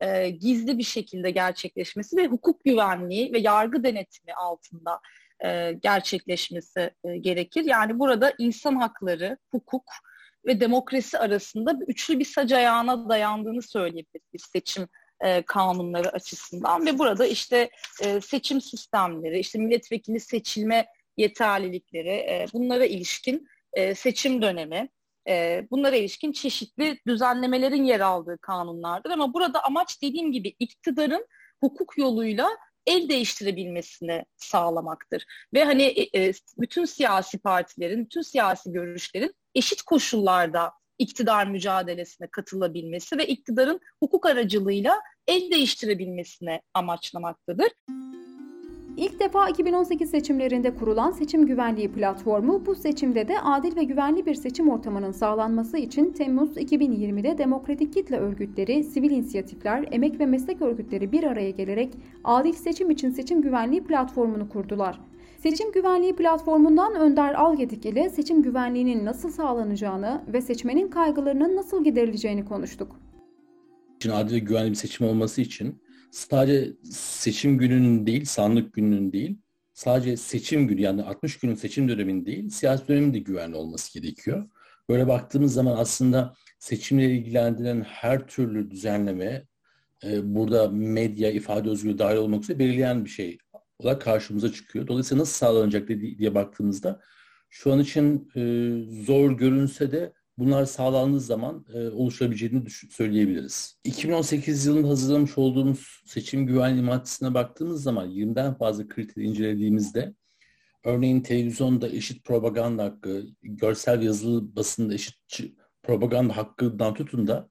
e, 0.00 0.30
gizli 0.30 0.78
bir 0.78 0.82
şekilde 0.82 1.30
gerçekleşmesi 1.30 2.16
ve 2.16 2.26
hukuk 2.26 2.64
güvenliği 2.64 3.32
ve 3.32 3.38
yargı 3.38 3.84
denetimi 3.84 4.34
altında 4.34 5.00
e, 5.44 5.72
gerçekleşmesi 5.72 6.90
e, 7.04 7.16
gerekir. 7.16 7.64
Yani 7.64 7.98
burada 7.98 8.32
insan 8.38 8.76
hakları, 8.76 9.38
hukuk 9.50 9.84
ve 10.46 10.60
demokrasi 10.60 11.18
arasında 11.18 11.78
üçlü 11.86 12.18
bir 12.18 12.24
sac 12.24 12.52
ayağına 12.52 13.08
dayandığını 13.08 13.62
söyleyebiliriz 13.62 14.42
seçim 14.52 14.88
e, 15.20 15.42
kanunları 15.42 16.08
açısından 16.08 16.86
ve 16.86 16.98
burada 16.98 17.26
işte 17.26 17.70
e, 18.02 18.20
seçim 18.20 18.60
sistemleri, 18.60 19.38
işte 19.38 19.58
milletvekili 19.58 20.20
seçilme 20.20 20.86
yeterlilikleri, 21.16 22.08
e, 22.08 22.46
bunlara 22.52 22.84
ilişkin 22.84 23.48
e, 23.72 23.94
seçim 23.94 24.42
dönemi, 24.42 24.88
e, 25.28 25.66
bunlara 25.70 25.96
ilişkin 25.96 26.32
çeşitli 26.32 27.00
düzenlemelerin 27.06 27.84
yer 27.84 28.00
aldığı 28.00 28.38
kanunlardır. 28.38 29.10
Ama 29.10 29.34
burada 29.34 29.64
amaç 29.64 30.02
dediğim 30.02 30.32
gibi 30.32 30.54
iktidarın 30.58 31.26
hukuk 31.60 31.98
yoluyla 31.98 32.48
el 32.86 33.08
değiştirebilmesini 33.08 34.24
sağlamaktır. 34.36 35.24
Ve 35.54 35.64
hani 35.64 36.08
e, 36.14 36.32
bütün 36.58 36.84
siyasi 36.84 37.38
partilerin, 37.38 38.04
bütün 38.04 38.22
siyasi 38.22 38.72
görüşlerin 38.72 39.34
eşit 39.54 39.82
koşullarda 39.82 40.72
iktidar 40.98 41.46
mücadelesine 41.46 42.26
katılabilmesi 42.26 43.18
ve 43.18 43.26
iktidarın 43.26 43.80
hukuk 44.02 44.26
aracılığıyla 44.26 45.00
el 45.26 45.50
değiştirebilmesine 45.50 46.62
amaçlamaktadır. 46.74 47.68
İlk 48.96 49.20
defa 49.20 49.48
2018 49.48 50.10
seçimlerinde 50.10 50.74
kurulan 50.74 51.10
Seçim 51.10 51.46
Güvenliği 51.46 51.92
Platformu 51.92 52.66
bu 52.66 52.74
seçimde 52.74 53.28
de 53.28 53.40
adil 53.40 53.76
ve 53.76 53.84
güvenli 53.84 54.26
bir 54.26 54.34
seçim 54.34 54.68
ortamının 54.70 55.12
sağlanması 55.12 55.78
için 55.78 56.10
Temmuz 56.10 56.56
2020'de 56.56 57.38
demokratik 57.38 57.92
kitle 57.92 58.16
örgütleri, 58.16 58.84
sivil 58.84 59.10
inisiyatifler, 59.10 59.88
emek 59.90 60.20
ve 60.20 60.26
meslek 60.26 60.62
örgütleri 60.62 61.12
bir 61.12 61.24
araya 61.24 61.50
gelerek 61.50 61.94
adil 62.24 62.52
seçim 62.52 62.90
için 62.90 63.10
Seçim 63.10 63.42
Güvenliği 63.42 63.84
Platformu'nu 63.84 64.48
kurdular. 64.48 65.00
Seçim 65.38 65.72
Güvenliği 65.72 66.16
Platformu'ndan 66.16 66.94
Önder 66.94 67.34
Algedik 67.34 67.86
ile 67.86 68.08
seçim 68.08 68.42
güvenliğinin 68.42 69.04
nasıl 69.04 69.30
sağlanacağını 69.30 70.22
ve 70.28 70.40
seçmenin 70.40 70.88
kaygılarının 70.88 71.56
nasıl 71.56 71.84
giderileceğini 71.84 72.44
konuştuk. 72.44 73.00
Adil 74.12 74.34
ve 74.34 74.38
güvenli 74.38 74.70
bir 74.70 74.74
seçim 74.74 75.06
olması 75.06 75.40
için 75.40 75.74
sadece 76.10 76.72
seçim 76.92 77.58
gününün 77.58 78.06
değil, 78.06 78.24
sandık 78.24 78.72
gününün 78.72 79.12
değil, 79.12 79.38
sadece 79.74 80.16
seçim 80.16 80.68
günü 80.68 80.80
yani 80.80 81.02
60 81.02 81.38
günün 81.38 81.54
seçim 81.54 81.88
döneminin 81.88 82.26
değil, 82.26 82.48
siyasi 82.48 82.88
dönemin 82.88 83.14
de 83.14 83.18
güvenli 83.18 83.56
olması 83.56 84.00
gerekiyor. 84.00 84.48
Böyle 84.88 85.08
baktığımız 85.08 85.52
zaman 85.54 85.76
aslında 85.76 86.34
seçimle 86.58 87.10
ilgilendiren 87.10 87.80
her 87.80 88.26
türlü 88.28 88.70
düzenleme 88.70 89.46
e, 90.04 90.34
burada 90.34 90.68
medya, 90.68 91.30
ifade 91.30 91.70
özgürlüğü 91.70 91.98
dahil 91.98 92.16
olmak 92.16 92.42
üzere 92.42 92.58
belirleyen 92.58 93.04
bir 93.04 93.10
şey 93.10 93.38
olarak 93.78 94.02
karşımıza 94.02 94.52
çıkıyor. 94.52 94.86
Dolayısıyla 94.86 95.22
nasıl 95.22 95.32
sağlanacak 95.32 95.88
diye 95.88 96.34
baktığımızda 96.34 97.00
şu 97.50 97.72
an 97.72 97.78
için 97.78 98.30
e, 98.36 98.42
zor 99.04 99.38
görünse 99.38 99.92
de 99.92 100.12
bunlar 100.38 100.64
sağlandığı 100.64 101.20
zaman 101.20 101.66
e, 101.74 101.88
oluşabileceğini 101.88 102.70
söyleyebiliriz. 102.90 103.78
2018 103.84 104.66
yılında 104.66 104.88
hazırlamış 104.88 105.38
olduğumuz 105.38 106.02
seçim 106.06 106.46
güvenliği 106.46 106.84
maddesine 106.84 107.34
baktığımız 107.34 107.82
zaman 107.82 108.10
20'den 108.10 108.54
fazla 108.54 108.88
kriter 108.88 109.22
incelediğimizde 109.22 110.14
örneğin 110.84 111.20
televizyonda 111.20 111.88
eşit 111.88 112.24
propaganda 112.24 112.84
hakkı, 112.84 113.26
görsel 113.42 114.02
yazılı 114.02 114.56
basında 114.56 114.94
eşit 114.94 115.16
propaganda 115.82 116.36
hakkından 116.36 116.94
tutun 116.94 117.26
da 117.26 117.48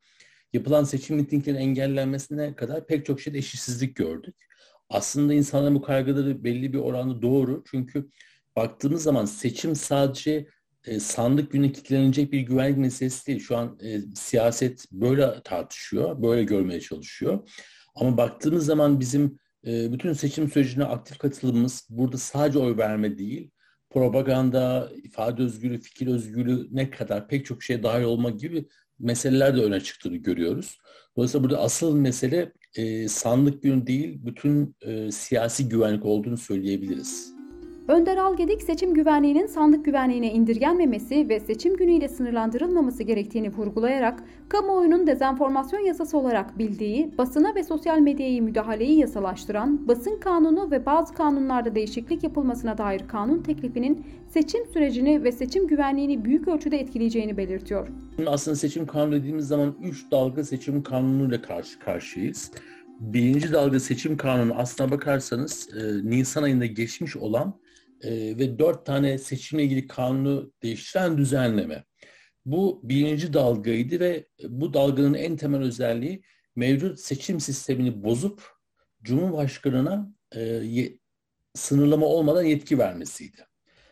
yapılan 0.54 0.84
seçim 0.84 1.16
mitinglerin 1.16 1.58
engellenmesine 1.58 2.56
kadar 2.56 2.88
pek 2.88 3.06
çok 3.06 3.22
şeyde 3.22 3.38
eşitsizlik 3.38 3.96
gördük. 3.96 4.36
Aslında 4.90 5.34
insanların 5.34 5.76
bu 5.76 5.82
kaygıları 5.82 6.44
belli 6.44 6.74
bir 6.74 6.78
oranda 6.78 7.22
doğru. 7.22 7.64
Çünkü 7.72 8.10
baktığımız 8.56 9.04
zaman 9.04 9.26
seçim 9.26 9.76
sadece 9.76 10.48
e, 10.88 11.00
sandık 11.00 11.52
günü 11.52 11.72
kilitlenecek 11.72 12.32
bir 12.32 12.40
güvenlik 12.40 12.78
meselesi 12.78 13.28
değil. 13.28 13.40
Şu 13.40 13.58
an 13.58 13.80
e, 13.84 14.02
siyaset 14.16 14.86
böyle 14.92 15.42
tartışıyor, 15.44 16.22
böyle 16.24 16.44
görmeye 16.44 16.82
çalışıyor. 16.82 17.50
Ama 17.96 18.18
baktığımız 18.18 18.66
zaman 18.66 19.00
bizim 19.00 19.40
e, 19.68 19.92
bütün 19.94 20.14
seçim 20.14 20.52
sürecine 20.52 20.84
aktif 20.84 21.18
katılımımız 21.18 21.88
burada 21.90 22.18
sadece 22.18 22.60
oy 22.60 22.78
verme 22.78 23.18
değil, 23.18 23.52
propaganda, 23.90 24.92
ifade 25.04 25.44
özgürlüğü, 25.44 25.82
fikir 25.82 26.08
özgürlüğü 26.08 26.68
ne 26.72 26.90
kadar 26.90 27.28
pek 27.28 27.46
çok 27.46 27.64
şeye 27.64 27.84
dahil 27.84 28.04
olmak 28.04 28.40
gibi 28.40 28.68
meseleler 29.00 29.58
de 29.58 29.62
öne 29.62 29.82
çıktığını 29.82 30.18
görüyoruz. 30.18 30.78
Dolayısıyla 31.18 31.44
burada 31.44 31.62
asıl 31.62 31.96
mesele 31.96 32.52
e, 32.76 33.08
sandık 33.08 33.64
günü 33.64 33.88
değil, 33.88 34.20
bütün 34.26 34.76
e, 34.82 35.12
siyasi 35.12 35.70
güvenlik 35.70 36.06
olduğunu 36.06 36.38
söyleyebiliriz. 36.38 37.35
Önder 37.88 38.18
Algedik 38.18 38.64
seçim 38.64 38.94
güvenliğinin 38.94 39.48
sandık 39.48 39.86
güvenliğine 39.86 40.34
indirgenmemesi 40.34 41.30
ve 41.30 41.40
seçim 41.40 41.78
günüyle 41.78 42.08
sınırlandırılmaması 42.08 43.04
gerektiğini 43.04 43.50
vurgulayarak 43.54 44.24
kamuoyunun 44.50 45.08
dezenformasyon 45.08 45.80
yasası 45.80 46.18
olarak 46.18 46.58
bildiği, 46.58 47.18
basına 47.18 47.56
ve 47.56 47.64
sosyal 47.64 48.00
medyayı 48.00 48.44
müdahaleyi 48.44 49.00
yasalaştıran, 49.00 49.88
basın 49.88 50.20
kanunu 50.20 50.72
ve 50.72 50.86
bazı 50.86 51.14
kanunlarda 51.14 51.76
değişiklik 51.76 52.24
yapılmasına 52.24 52.78
dair 52.78 53.08
kanun 53.08 53.44
teklifinin 53.44 54.06
seçim 54.30 54.66
sürecini 54.66 55.24
ve 55.24 55.32
seçim 55.32 55.68
güvenliğini 55.68 56.26
büyük 56.26 56.48
ölçüde 56.48 56.80
etkileyeceğini 56.80 57.38
belirtiyor. 57.38 57.88
Aslında 58.28 58.56
seçim 58.56 58.88
kanunu 58.88 59.16
dediğimiz 59.16 59.48
zaman 59.48 59.76
3 59.84 60.12
dalga 60.12 60.44
seçim 60.44 60.84
kanunuyla 60.84 61.42
karşı 61.42 61.80
karşıyayız. 61.80 62.52
Birinci 63.00 63.54
dalga 63.54 63.80
seçim 63.80 64.18
kanunu 64.18 64.54
aslına 64.54 64.92
bakarsanız 64.92 65.70
e, 65.76 66.10
Nisan 66.10 66.44
ayında 66.44 66.66
geçmiş 66.66 67.18
olan 67.18 67.54
e, 68.06 68.38
ve 68.38 68.60
dört 68.60 68.86
tane 68.86 69.18
seçimle 69.18 69.64
ilgili 69.64 69.88
kanunu 69.88 70.54
değiştiren 70.64 71.18
düzenleme. 71.18 71.84
Bu 72.46 72.82
birinci 72.84 73.34
dalgaydı 73.34 74.00
ve 74.00 74.28
bu 74.44 74.74
dalganın 74.74 75.14
en 75.14 75.38
temel 75.38 75.62
özelliği 75.62 76.24
mevcut 76.56 77.00
seçim 77.00 77.40
sistemini 77.40 78.04
bozup 78.04 78.44
Cumhurbaşkanı'na 79.04 80.14
e, 80.32 80.42
ye, 80.44 81.00
sınırlama 81.54 82.06
olmadan 82.06 82.44
yetki 82.44 82.80
vermesiydi. 82.80 83.48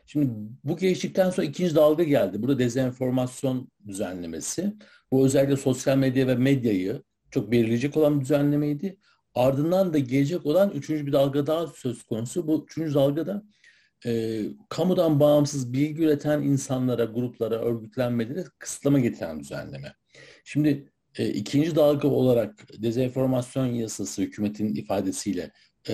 Şimdi 0.06 0.32
bu 0.64 0.78
geçtikten 0.78 1.30
sonra 1.30 1.48
ikinci 1.48 1.76
dalga 1.76 2.04
geldi. 2.04 2.42
Burada 2.42 2.60
dezenformasyon 2.60 3.72
düzenlemesi. 3.88 4.74
Bu 5.12 5.26
özellikle 5.26 5.58
sosyal 5.58 5.98
medya 5.98 6.28
ve 6.28 6.36
medyayı 6.36 7.04
çok 7.32 7.52
belirleyecek 7.52 7.98
olan 7.98 8.22
düzenlemeydi. 8.22 8.98
Ardından 9.36 9.94
da 9.94 10.00
gelecek 10.00 10.46
olan 10.46 10.72
üçüncü 10.72 11.08
bir 11.08 11.14
dalga 11.14 11.48
daha 11.48 11.68
söz 11.68 12.04
konusu. 12.04 12.48
Bu 12.48 12.66
üçüncü 12.70 12.94
dalgada 12.94 13.44
e, 14.06 14.42
kamudan 14.70 15.20
bağımsız 15.20 15.74
bilgi 15.74 16.04
üreten 16.04 16.42
insanlara, 16.42 17.06
gruplara, 17.06 17.56
örgütlenmelere 17.56 18.44
kısıtlama 18.60 19.00
getiren 19.00 19.40
düzenleme. 19.40 19.94
Şimdi 20.44 20.92
e, 21.18 21.30
ikinci 21.30 21.76
dalga 21.76 22.08
olarak 22.08 22.82
dezenformasyon 22.82 23.66
yasası 23.66 24.22
hükümetin 24.22 24.76
ifadesiyle 24.76 25.52
e, 25.90 25.94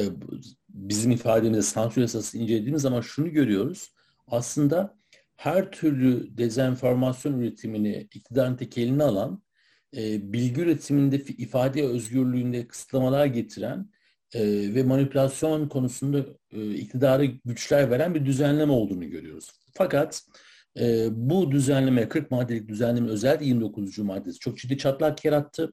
bizim 0.70 1.12
ifademizde 1.12 1.62
sansür 1.62 2.02
yasası 2.02 2.38
incelediğimiz 2.38 2.82
zaman 2.82 3.02
şunu 3.02 3.32
görüyoruz. 3.32 3.94
Aslında 4.28 5.00
her 5.36 5.72
türlü 5.72 6.38
dezenformasyon 6.38 7.40
üretimini 7.40 8.08
iktidarın 8.14 8.56
tek 8.56 8.78
eline 8.78 9.04
alan, 9.04 9.44
e, 9.98 10.34
bilgi 10.34 10.62
üretiminde 10.62 11.18
ifade 11.18 11.84
özgürlüğünde 11.84 12.68
kısıtlamalar 12.68 13.26
getiren 13.26 13.90
e, 14.34 14.74
ve 14.76 14.84
manipülasyon 14.84 15.68
konusunda 15.68 16.26
e, 16.52 16.76
iktidara 16.76 17.26
güçler 17.26 17.92
veren 17.92 18.16
bir 18.16 18.26
düzenleme 18.26 18.72
olduğunu 18.72 19.10
görüyoruz. 19.10 19.52
Fakat 19.74 20.22
e, 20.80 21.08
bu 21.12 21.52
düzenleme, 21.52 22.10
40 22.10 22.32
maddelik 22.32 22.68
düzenleme 22.68 23.10
özellikle 23.10 23.46
29. 23.46 24.00
maddesi 24.00 24.40
çok 24.40 24.58
ciddi 24.58 24.78
çatlak 24.78 25.26
yarattı. 25.26 25.72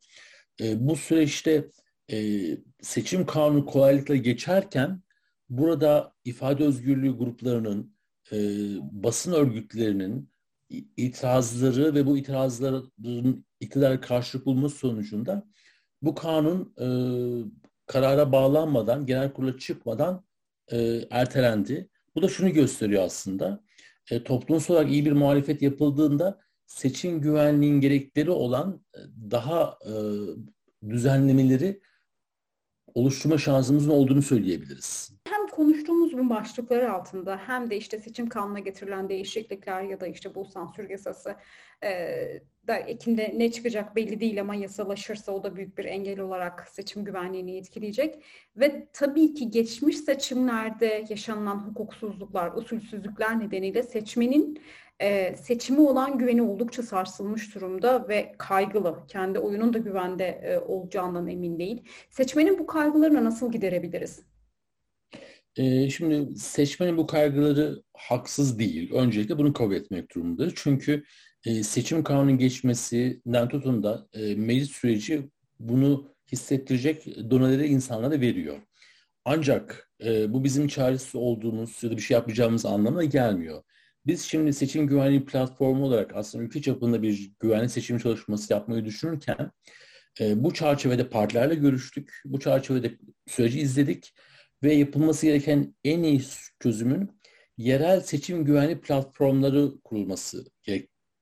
E, 0.61 0.89
bu 0.89 0.97
süreçte 0.97 1.71
e, 2.13 2.49
seçim 2.83 3.27
kanunu 3.27 3.67
kolaylıkla 3.67 4.17
geçerken 4.17 5.03
burada 5.49 6.13
ifade 6.25 6.65
özgürlüğü 6.65 7.19
gruplarının, 7.19 7.97
e, 8.33 8.39
basın 8.81 9.33
örgütlerinin 9.33 10.31
itirazları 10.97 11.95
ve 11.95 12.07
bu 12.07 12.19
itirazların 12.19 13.45
iktidara 13.61 14.01
karşılık 14.01 14.47
bulması 14.47 14.77
sonucunda 14.77 15.47
bu 16.03 16.15
kanun 16.15 16.75
e, 16.81 16.87
karara 17.87 18.33
bağlanmadan, 18.33 19.07
genel 19.07 19.33
kurula 19.33 19.59
çıkmadan 19.59 20.25
e, 20.73 21.01
ertelendi. 21.11 21.89
Bu 22.15 22.23
da 22.23 22.29
şunu 22.29 22.53
gösteriyor 22.53 23.03
aslında. 23.03 23.65
E, 24.11 24.25
toplumsal 24.25 24.75
olarak 24.75 24.91
iyi 24.91 25.05
bir 25.05 25.13
muhalefet 25.13 25.63
yapıldığında 25.63 26.41
seçim 26.67 27.21
güvenliğin 27.21 27.81
gerekleri 27.81 28.31
olan 28.31 28.85
e, 28.95 28.99
daha 29.31 29.79
e, 29.85 29.93
düzenlemeleri 30.91 31.81
oluşturma 32.95 33.39
şansımızın 33.39 33.91
olduğunu 33.91 34.23
söyleyebiliriz. 34.23 35.13
Hem 35.29 35.47
konuştuğumuz 35.47 36.13
bu 36.13 36.31
başlıkları 36.31 36.93
altında 36.93 37.37
hem 37.47 37.71
de 37.71 37.77
işte 37.77 37.99
seçim 37.99 38.29
kanuna 38.29 38.59
getirilen 38.59 39.09
değişiklikler 39.09 39.83
ya 39.83 40.01
da 40.01 40.07
işte 40.07 40.35
bu 40.35 40.45
sansür 40.45 40.91
yasası 40.91 41.37
e, 41.85 41.91
da 42.69 42.77
Ekim'de 42.77 43.35
ne 43.37 43.53
çıkacak 43.53 43.97
belli 43.97 44.21
değil 44.21 44.41
ama 44.41 44.55
yasalaşırsa 44.55 45.33
o 45.33 45.43
da 45.43 45.57
büyük 45.57 45.79
bir 45.79 45.85
engel 45.85 46.21
olarak 46.21 46.69
seçim 46.69 47.05
güvenliğini 47.05 47.57
etkileyecek. 47.57 48.23
Ve 48.57 48.89
tabii 48.93 49.35
ki 49.35 49.51
geçmiş 49.51 49.97
seçimlerde 49.97 51.05
yaşanılan 51.09 51.59
hukuksuzluklar, 51.59 52.53
usulsüzlükler 52.53 53.41
nedeniyle 53.41 53.83
seçmenin 53.83 54.61
e, 55.01 55.37
seçimi 55.37 55.81
olan 55.81 56.19
güveni 56.19 56.43
oldukça 56.43 56.83
sarsılmış 56.83 57.55
durumda 57.55 58.09
ve 58.09 58.35
kaygılı. 58.39 59.07
Kendi 59.09 59.39
oyunun 59.39 59.75
da 59.75 59.79
güvende 59.79 60.25
e, 60.25 60.59
olacağından 60.59 61.29
emin 61.29 61.59
değil. 61.59 61.83
Seçmenin 62.11 62.59
bu 62.59 62.67
kaygılarını 62.67 63.25
nasıl 63.25 63.53
giderebiliriz? 63.53 64.23
E, 65.57 65.91
şimdi 65.91 66.39
seçmenin 66.39 66.97
bu 66.97 67.07
kaygıları 67.07 67.83
haksız 67.95 68.59
değil. 68.59 68.93
Öncelikle 68.93 69.39
bunu 69.39 69.53
kabul 69.53 69.75
etmek 69.75 70.15
durumunda. 70.15 70.49
Çünkü 70.55 71.05
e, 71.47 71.63
seçim 71.63 72.05
kanunun 72.05 72.39
geçmesinden 72.39 73.49
tutun 73.49 73.83
da 73.83 74.09
e, 74.13 74.35
meclis 74.35 74.71
süreci 74.71 75.31
bunu 75.61 76.09
hissettirecek 76.33 77.07
doneleri 77.31 77.67
insanlara 77.67 78.21
veriyor. 78.21 78.59
Ancak 79.25 79.91
e, 80.05 80.33
bu 80.33 80.45
bizim 80.45 80.69
çaresiz 80.69 81.15
olduğumuz 81.15 81.83
ya 81.83 81.91
da 81.91 81.97
bir 81.97 82.03
şey 82.03 82.15
yapacağımız 82.15 82.67
anlamına 82.67 83.05
gelmiyor. 83.05 83.63
Biz 84.07 84.23
şimdi 84.23 84.53
seçim 84.53 84.87
güvenliği 84.87 85.25
platformu 85.25 85.85
olarak 85.85 86.17
aslında 86.17 86.45
ülke 86.45 86.63
çapında 86.63 87.03
bir 87.03 87.33
güvenlik 87.41 87.71
seçim 87.71 87.99
çalışması 87.99 88.53
yapmayı 88.53 88.85
düşünürken 88.85 89.51
e, 90.21 90.45
bu 90.45 90.55
çerçevede 90.55 91.09
partilerle 91.09 91.55
görüştük. 91.55 92.21
Bu 92.25 92.41
çerçevede 92.41 92.99
süreci 93.27 93.61
izledik 93.61 94.15
ve 94.63 94.75
yapılması 94.75 95.27
gereken 95.27 95.75
en 95.85 96.03
iyi 96.03 96.23
çözümün 96.61 97.11
yerel 97.59 98.01
seçim 98.01 98.45
güvenliği 98.45 98.81
platformları 98.81 99.81
kurulması 99.85 100.45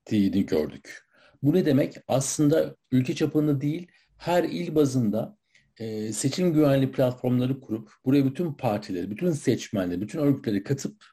gerektiğini 0.04 0.46
gördük. 0.46 1.00
Bu 1.42 1.54
ne 1.54 1.64
demek? 1.64 1.96
Aslında 2.08 2.76
ülke 2.92 3.14
çapında 3.14 3.60
değil, 3.60 3.88
her 4.16 4.44
il 4.44 4.74
bazında 4.74 5.36
e, 5.78 6.12
seçim 6.12 6.52
güvenliği 6.52 6.92
platformları 6.92 7.60
kurup 7.60 7.90
buraya 8.04 8.24
bütün 8.24 8.54
partileri, 8.54 9.10
bütün 9.10 9.30
seçmenleri, 9.32 10.00
bütün 10.00 10.18
örgütleri 10.18 10.62
katıp 10.62 11.04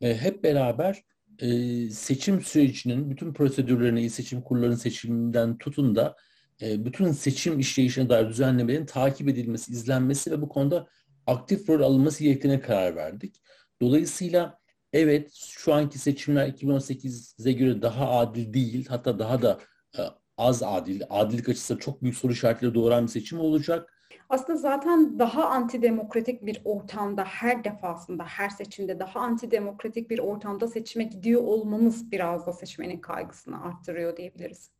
e, 0.00 0.16
hep 0.16 0.44
beraber 0.44 1.02
e, 1.38 1.48
seçim 1.90 2.40
sürecinin 2.40 3.10
bütün 3.10 3.32
prosedürlerini, 3.32 4.10
seçim 4.10 4.42
kurullarının 4.42 4.76
seçiminden 4.76 5.58
tutun 5.58 5.96
da 5.96 6.16
e, 6.62 6.84
bütün 6.84 7.12
seçim 7.12 7.58
işleyişine 7.58 8.08
dair 8.08 8.28
düzenlemelerin 8.28 8.86
takip 8.86 9.28
edilmesi, 9.28 9.72
izlenmesi 9.72 10.30
ve 10.30 10.42
bu 10.42 10.48
konuda 10.48 10.88
aktif 11.26 11.68
rol 11.68 11.80
alınması 11.80 12.24
gerektiğine 12.24 12.60
karar 12.60 12.96
verdik. 12.96 13.42
Dolayısıyla 13.82 14.58
evet 14.94 15.32
şu 15.34 15.74
anki 15.74 15.98
seçimler 15.98 16.48
2018'e 16.48 17.52
göre 17.52 17.82
daha 17.82 18.10
adil 18.10 18.54
değil, 18.54 18.86
hatta 18.88 19.18
daha 19.18 19.42
da 19.42 19.58
e, 19.98 20.00
az 20.36 20.62
adil, 20.62 21.02
adillik 21.10 21.48
açısından 21.48 21.78
çok 21.78 22.02
büyük 22.02 22.16
soru 22.16 22.32
işaretleri 22.32 22.74
doğuran 22.74 23.04
bir 23.04 23.10
seçim 23.10 23.40
olacak. 23.40 23.90
Aslında 24.28 24.58
zaten 24.58 25.18
daha 25.18 25.48
antidemokratik 25.48 26.46
bir 26.46 26.60
ortamda 26.64 27.24
her 27.24 27.64
defasında, 27.64 28.24
her 28.24 28.48
seçimde 28.48 28.98
daha 28.98 29.20
antidemokratik 29.20 30.10
bir 30.10 30.18
ortamda 30.18 30.68
seçime 30.68 31.04
gidiyor 31.04 31.42
olmamız 31.42 32.10
biraz 32.10 32.46
da 32.46 32.52
seçmenin 32.52 33.00
kaygısını 33.00 33.62
arttırıyor 33.62 34.16
diyebiliriz. 34.16 34.70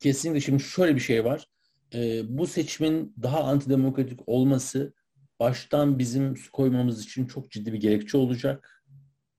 Kesinlikle 0.00 0.40
şimdi 0.40 0.62
şöyle 0.62 0.94
bir 0.94 1.00
şey 1.00 1.24
var. 1.24 1.48
Ee, 1.94 2.22
bu 2.38 2.46
seçimin 2.46 3.14
daha 3.22 3.44
antidemokratik 3.44 4.20
olması 4.26 4.94
baştan 5.40 5.98
bizim 5.98 6.34
koymamız 6.52 7.04
için 7.04 7.26
çok 7.26 7.50
ciddi 7.50 7.72
bir 7.72 7.80
gerekçe 7.80 8.18
olacak. 8.18 8.77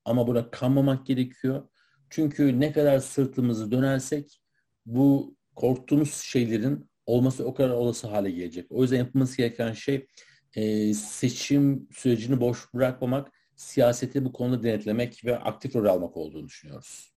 Ama 0.05 0.27
bırakamamak 0.27 1.05
gerekiyor. 1.05 1.67
Çünkü 2.09 2.59
ne 2.59 2.71
kadar 2.71 2.99
sırtımızı 2.99 3.71
dönersek 3.71 4.41
bu 4.85 5.35
korktuğumuz 5.55 6.13
şeylerin 6.13 6.89
olması 7.05 7.45
o 7.45 7.53
kadar 7.53 7.69
olası 7.69 8.07
hale 8.07 8.31
gelecek. 8.31 8.67
O 8.69 8.81
yüzden 8.81 8.97
yapılması 8.97 9.37
gereken 9.37 9.73
şey 9.73 10.07
e, 10.55 10.93
seçim 10.93 11.87
sürecini 11.91 12.41
boş 12.41 12.73
bırakmamak, 12.73 13.31
siyaseti 13.55 14.25
bu 14.25 14.31
konuda 14.31 14.63
denetlemek 14.63 15.25
ve 15.25 15.39
aktif 15.39 15.75
rol 15.75 15.85
almak 15.85 16.17
olduğunu 16.17 16.47
düşünüyoruz. 16.47 17.13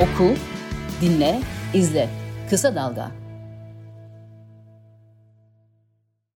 Oku, 0.00 0.34
dinle, 1.00 1.40
izle. 1.74 2.08
Kısa 2.50 2.74
Dalga. 2.74 3.29